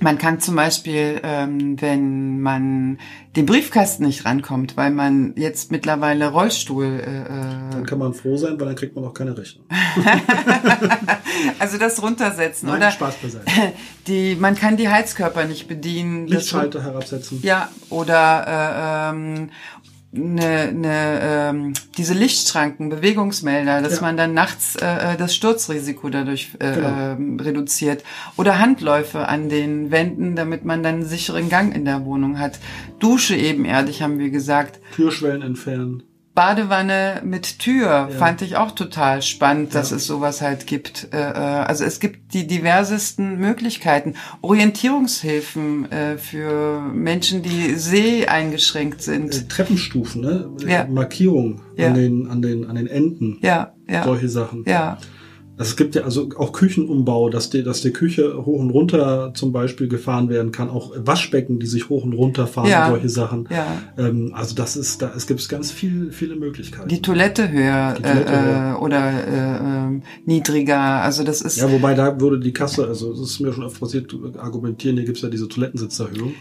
Man 0.00 0.18
kann 0.18 0.40
zum 0.40 0.56
Beispiel, 0.56 1.20
ähm, 1.22 1.80
wenn 1.80 2.40
man 2.40 2.98
den 3.34 3.46
Briefkasten 3.46 4.04
nicht 4.04 4.24
rankommt, 4.24 4.76
weil 4.76 4.90
man 4.90 5.34
jetzt 5.36 5.70
mittlerweile 5.70 6.28
Rollstuhl. 6.28 6.84
Äh, 6.84 7.22
äh 7.22 7.70
dann 7.70 7.86
kann 7.86 7.98
man 7.98 8.14
froh 8.14 8.36
sein, 8.36 8.58
weil 8.58 8.66
dann 8.66 8.76
kriegt 8.76 8.94
man 8.94 9.04
auch 9.04 9.14
keine 9.14 9.36
Rechnung. 9.36 9.64
also 11.58 11.78
das 11.78 12.02
runtersetzen 12.02 12.68
Nein, 12.68 12.78
oder 12.78 12.90
Spaß 12.90 13.16
beiseite. 13.16 13.46
Die, 14.06 14.36
man 14.36 14.54
kann 14.54 14.76
die 14.76 14.88
Heizkörper 14.88 15.46
nicht 15.46 15.66
bedienen. 15.66 16.28
Lichtschalter 16.28 16.82
herabsetzen. 16.84 17.40
Ja, 17.42 17.70
oder 17.90 19.10
äh, 19.12 19.16
ähm, 19.16 19.50
eine, 20.14 20.44
eine, 20.44 21.20
ähm, 21.22 21.72
diese 21.98 22.14
Lichtschranken, 22.14 22.88
Bewegungsmelder, 22.88 23.82
dass 23.82 23.96
ja. 23.96 24.02
man 24.02 24.16
dann 24.16 24.34
nachts 24.34 24.76
äh, 24.76 25.14
äh, 25.14 25.16
das 25.16 25.34
Sturzrisiko 25.34 26.08
dadurch 26.08 26.50
äh, 26.58 26.74
genau. 26.74 26.88
äh, 26.88 27.42
reduziert. 27.42 28.04
Oder 28.36 28.58
Handläufe 28.58 29.28
an 29.28 29.48
den 29.48 29.90
Wänden, 29.90 30.36
damit 30.36 30.64
man 30.64 30.82
dann 30.82 30.96
einen 30.96 31.04
sicheren 31.04 31.48
Gang 31.48 31.74
in 31.74 31.84
der 31.84 32.04
Wohnung 32.04 32.38
hat. 32.38 32.58
Dusche 32.98 33.36
ebenerdig, 33.36 34.02
haben 34.02 34.18
wir 34.18 34.30
gesagt. 34.30 34.80
Türschwellen 34.94 35.42
entfernen. 35.42 36.02
Badewanne 36.36 37.22
mit 37.24 37.58
Tür 37.58 37.86
ja. 37.86 38.08
fand 38.10 38.42
ich 38.42 38.56
auch 38.56 38.72
total 38.72 39.22
spannend, 39.22 39.74
dass 39.74 39.90
ja. 39.90 39.96
es 39.96 40.06
sowas 40.06 40.42
halt 40.42 40.66
gibt. 40.66 41.08
Äh, 41.12 41.16
äh, 41.16 41.34
also 41.34 41.82
es 41.82 41.98
gibt 41.98 42.34
die 42.34 42.46
diversesten 42.46 43.38
Möglichkeiten. 43.38 44.14
Orientierungshilfen 44.42 45.90
äh, 45.90 46.18
für 46.18 46.80
Menschen, 46.92 47.42
die 47.42 47.74
seheingeschränkt 47.74 49.00
sind. 49.02 49.48
Treppenstufen, 49.48 50.20
ne? 50.20 50.50
Ja. 50.66 50.86
Markierung 50.86 51.62
ja. 51.74 51.88
an 51.88 51.94
den 51.94 52.28
an 52.28 52.42
den 52.42 52.66
an 52.66 52.76
den 52.76 52.86
Enden. 52.86 53.38
Ja, 53.40 53.72
ja. 53.88 54.04
Solche 54.04 54.28
Sachen. 54.28 54.62
Ja. 54.66 54.98
Also 55.58 55.70
es 55.70 55.76
gibt 55.76 55.94
ja 55.94 56.02
also 56.02 56.28
auch 56.36 56.52
Küchenumbau, 56.52 57.30
dass 57.30 57.48
die, 57.48 57.62
dass 57.62 57.80
die 57.80 57.90
Küche 57.90 58.44
hoch 58.44 58.58
und 58.58 58.68
runter 58.68 59.32
zum 59.34 59.52
Beispiel 59.52 59.88
gefahren 59.88 60.28
werden 60.28 60.52
kann, 60.52 60.68
auch 60.68 60.92
Waschbecken, 60.96 61.58
die 61.58 61.66
sich 61.66 61.88
hoch 61.88 62.04
und 62.04 62.12
runter 62.12 62.46
fahren, 62.46 62.68
ja. 62.68 62.88
solche 62.90 63.08
Sachen. 63.08 63.48
Ja. 63.50 63.66
Ähm, 63.96 64.32
also 64.34 64.54
das 64.54 64.76
ist, 64.76 65.00
da 65.00 65.12
es 65.16 65.26
gibt 65.26 65.48
ganz 65.48 65.70
viel, 65.70 66.12
viele 66.12 66.36
Möglichkeiten. 66.36 66.88
Die 66.88 67.00
Toilette 67.00 67.50
höher, 67.50 67.94
die 67.96 68.02
Toilette 68.02 68.32
äh, 68.32 68.36
höher. 68.36 68.82
oder 68.82 69.10
äh, 69.10 69.94
äh, 69.94 70.00
niedriger, 70.26 70.78
also 70.78 71.24
das 71.24 71.40
ist. 71.40 71.56
Ja, 71.56 71.72
wobei 71.72 71.94
da 71.94 72.20
würde 72.20 72.38
die 72.38 72.52
Kasse, 72.52 72.86
also 72.86 73.12
das 73.12 73.20
ist 73.20 73.40
mir 73.40 73.52
schon 73.54 73.64
oft 73.64 73.80
passiert, 73.80 74.14
argumentieren, 74.36 74.96
hier 74.96 75.06
gibt's 75.06 75.22
ja 75.22 75.30
diese 75.30 75.48
Toilettensitzerhöhung. 75.48 76.34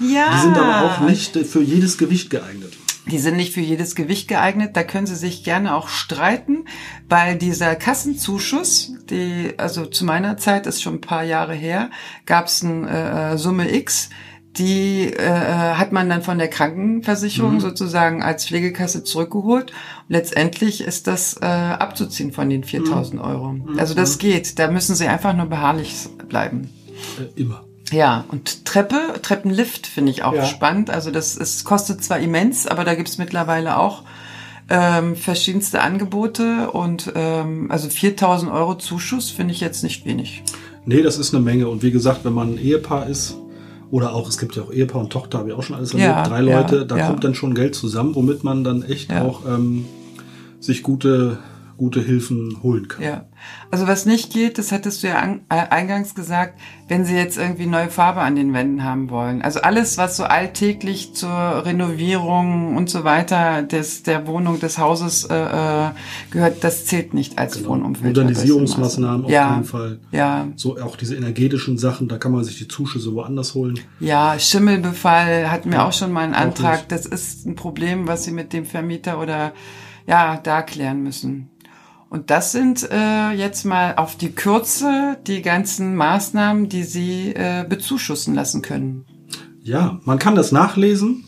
Ja. 0.00 0.26
Die 0.32 0.40
sind 0.42 0.56
aber 0.56 0.86
auch 0.86 1.00
nicht 1.08 1.36
für 1.36 1.60
jedes 1.60 1.98
Gewicht 1.98 2.30
geeignet. 2.30 2.72
Die 3.06 3.18
sind 3.18 3.36
nicht 3.36 3.54
für 3.54 3.60
jedes 3.60 3.94
Gewicht 3.94 4.28
geeignet. 4.28 4.76
Da 4.76 4.82
können 4.82 5.06
Sie 5.06 5.16
sich 5.16 5.42
gerne 5.42 5.74
auch 5.74 5.88
streiten, 5.88 6.66
weil 7.08 7.36
dieser 7.36 7.74
Kassenzuschuss, 7.74 8.92
die, 9.08 9.54
also 9.56 9.86
zu 9.86 10.04
meiner 10.04 10.36
Zeit 10.36 10.66
ist 10.66 10.82
schon 10.82 10.96
ein 10.96 11.00
paar 11.00 11.24
Jahre 11.24 11.54
her, 11.54 11.90
gab 12.26 12.46
es 12.46 12.62
eine 12.62 13.32
äh, 13.32 13.38
Summe 13.38 13.74
X, 13.74 14.10
die 14.56 15.04
äh, 15.04 15.30
hat 15.30 15.92
man 15.92 16.08
dann 16.08 16.22
von 16.22 16.38
der 16.38 16.48
Krankenversicherung 16.48 17.54
mhm. 17.54 17.60
sozusagen 17.60 18.22
als 18.22 18.46
Pflegekasse 18.46 19.04
zurückgeholt. 19.04 19.72
Letztendlich 20.08 20.80
ist 20.80 21.06
das 21.06 21.36
äh, 21.40 21.46
abzuziehen 21.46 22.32
von 22.32 22.50
den 22.50 22.64
4000 22.64 23.14
mhm. 23.14 23.20
Euro. 23.20 23.56
Also 23.76 23.94
das 23.94 24.16
mhm. 24.16 24.20
geht. 24.20 24.58
Da 24.58 24.70
müssen 24.70 24.96
Sie 24.96 25.06
einfach 25.06 25.34
nur 25.34 25.46
beharrlich 25.46 25.94
bleiben. 26.28 26.68
Äh, 27.18 27.40
immer. 27.40 27.64
Ja, 27.90 28.24
und 28.28 28.64
Treppe, 28.64 29.20
Treppenlift 29.22 29.86
finde 29.86 30.12
ich 30.12 30.22
auch 30.22 30.34
ja. 30.34 30.44
spannend. 30.44 30.90
Also 30.90 31.10
das 31.10 31.36
es 31.36 31.64
kostet 31.64 32.02
zwar 32.04 32.18
immens, 32.18 32.66
aber 32.66 32.84
da 32.84 32.94
gibt's 32.94 33.18
mittlerweile 33.18 33.78
auch 33.78 34.04
ähm, 34.68 35.16
verschiedenste 35.16 35.80
Angebote 35.80 36.70
und 36.70 37.12
ähm, 37.16 37.70
also 37.70 37.88
4000 37.88 38.52
Euro 38.52 38.76
Zuschuss 38.76 39.30
finde 39.30 39.52
ich 39.52 39.60
jetzt 39.60 39.82
nicht 39.82 40.06
wenig. 40.06 40.44
Nee, 40.84 41.02
das 41.02 41.18
ist 41.18 41.34
eine 41.34 41.42
Menge. 41.42 41.68
Und 41.68 41.82
wie 41.82 41.90
gesagt, 41.90 42.24
wenn 42.24 42.32
man 42.32 42.54
ein 42.54 42.58
Ehepaar 42.58 43.06
ist, 43.08 43.36
oder 43.90 44.14
auch, 44.14 44.28
es 44.28 44.38
gibt 44.38 44.54
ja 44.54 44.62
auch 44.62 44.72
Ehepaar 44.72 45.02
und 45.02 45.10
Tochter, 45.10 45.38
habe 45.38 45.50
ich 45.50 45.54
auch 45.56 45.64
schon 45.64 45.74
alles 45.74 45.92
erlebt, 45.92 46.10
ja, 46.10 46.22
drei 46.22 46.40
Leute, 46.40 46.76
ja, 46.76 46.84
da 46.84 46.96
ja. 46.96 47.06
kommt 47.08 47.24
dann 47.24 47.34
schon 47.34 47.54
Geld 47.54 47.74
zusammen, 47.74 48.14
womit 48.14 48.44
man 48.44 48.62
dann 48.62 48.84
echt 48.84 49.12
auch 49.12 49.44
ähm, 49.46 49.84
sich 50.60 50.84
gute 50.84 51.38
gute 51.80 52.02
Hilfen 52.02 52.62
holen 52.62 52.88
kann. 52.88 53.02
Ja, 53.02 53.24
also 53.70 53.86
was 53.86 54.04
nicht 54.04 54.32
geht, 54.32 54.58
das 54.58 54.72
hattest 54.72 55.02
du 55.02 55.08
ja 55.08 55.20
an, 55.20 55.42
äh, 55.48 55.54
eingangs 55.54 56.14
gesagt, 56.14 56.58
wenn 56.88 57.04
Sie 57.04 57.14
jetzt 57.14 57.38
irgendwie 57.38 57.66
neue 57.66 57.88
Farbe 57.88 58.20
an 58.20 58.34
den 58.34 58.52
Wänden 58.52 58.82
haben 58.82 59.10
wollen. 59.10 59.42
Also 59.42 59.60
alles, 59.60 59.96
was 59.96 60.16
so 60.16 60.24
alltäglich 60.24 61.14
zur 61.14 61.30
Renovierung 61.30 62.76
und 62.76 62.90
so 62.90 63.04
weiter 63.04 63.62
des 63.62 64.02
der 64.02 64.26
Wohnung 64.26 64.58
des 64.58 64.78
Hauses 64.78 65.24
äh, 65.24 65.34
äh 65.34 65.90
gehört, 66.32 66.64
das 66.64 66.86
zählt 66.86 67.14
nicht 67.14 67.38
als 67.38 67.58
genau. 67.58 67.70
Wohnumfeld. 67.70 68.16
Modernisierungsmaßnahmen 68.16 69.26
auf 69.26 69.30
ja. 69.30 69.54
jeden 69.54 69.64
Fall. 69.64 70.00
Ja. 70.10 70.48
So 70.56 70.76
auch 70.78 70.96
diese 70.96 71.14
energetischen 71.14 71.78
Sachen, 71.78 72.08
da 72.08 72.18
kann 72.18 72.32
man 72.32 72.42
sich 72.42 72.58
die 72.58 72.66
Zuschüsse 72.66 73.14
woanders 73.14 73.54
holen. 73.54 73.78
Ja, 74.00 74.36
Schimmelbefall 74.38 75.48
hatten 75.50 75.70
wir 75.70 75.78
ja. 75.78 75.88
auch 75.88 75.92
schon 75.92 76.10
mal 76.10 76.24
einen 76.24 76.34
Antrag. 76.34 76.88
Das 76.88 77.06
ist 77.06 77.46
ein 77.46 77.54
Problem, 77.54 78.08
was 78.08 78.24
Sie 78.24 78.32
mit 78.32 78.52
dem 78.52 78.64
Vermieter 78.64 79.20
oder 79.20 79.52
ja, 80.08 80.38
da 80.42 80.62
klären 80.62 81.02
müssen. 81.04 81.50
Und 82.10 82.30
das 82.30 82.50
sind 82.50 82.88
äh, 82.90 83.30
jetzt 83.30 83.64
mal 83.64 83.94
auf 83.94 84.16
die 84.16 84.32
Kürze 84.32 85.16
die 85.28 85.42
ganzen 85.42 85.94
Maßnahmen, 85.94 86.68
die 86.68 86.82
Sie 86.82 87.32
äh, 87.32 87.64
bezuschussen 87.66 88.34
lassen 88.34 88.62
können. 88.62 89.04
Ja, 89.62 90.00
man 90.04 90.18
kann 90.18 90.34
das 90.34 90.50
nachlesen 90.50 91.24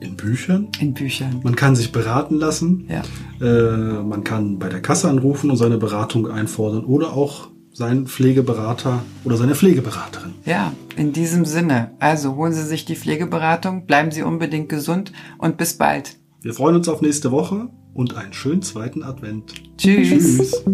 in 0.00 0.14
Büchern. 0.16 0.68
In 0.78 0.92
Büchern. 0.92 1.40
Man 1.42 1.56
kann 1.56 1.74
sich 1.74 1.90
beraten 1.90 2.36
lassen. 2.36 2.86
Ja. 2.86 3.02
Äh, 3.40 4.02
man 4.02 4.24
kann 4.24 4.58
bei 4.58 4.68
der 4.68 4.82
Kasse 4.82 5.08
anrufen 5.08 5.50
und 5.50 5.56
seine 5.56 5.78
Beratung 5.78 6.30
einfordern 6.30 6.84
oder 6.84 7.14
auch 7.14 7.48
seinen 7.72 8.06
Pflegeberater 8.06 9.02
oder 9.24 9.38
seine 9.38 9.54
Pflegeberaterin. 9.54 10.34
Ja, 10.44 10.72
in 10.96 11.14
diesem 11.14 11.46
Sinne. 11.46 11.92
Also 11.98 12.36
holen 12.36 12.52
Sie 12.52 12.64
sich 12.64 12.84
die 12.84 12.96
Pflegeberatung, 12.96 13.86
bleiben 13.86 14.10
Sie 14.10 14.22
unbedingt 14.22 14.68
gesund 14.68 15.12
und 15.38 15.56
bis 15.56 15.78
bald. 15.78 16.16
Wir 16.42 16.52
freuen 16.52 16.76
uns 16.76 16.88
auf 16.90 17.00
nächste 17.00 17.32
Woche 17.32 17.70
und 17.96 18.14
einen 18.14 18.32
schönen 18.32 18.62
zweiten 18.62 19.02
Advent. 19.02 19.54
Tschüss. 19.78 20.08
Tschüss. 20.08 20.64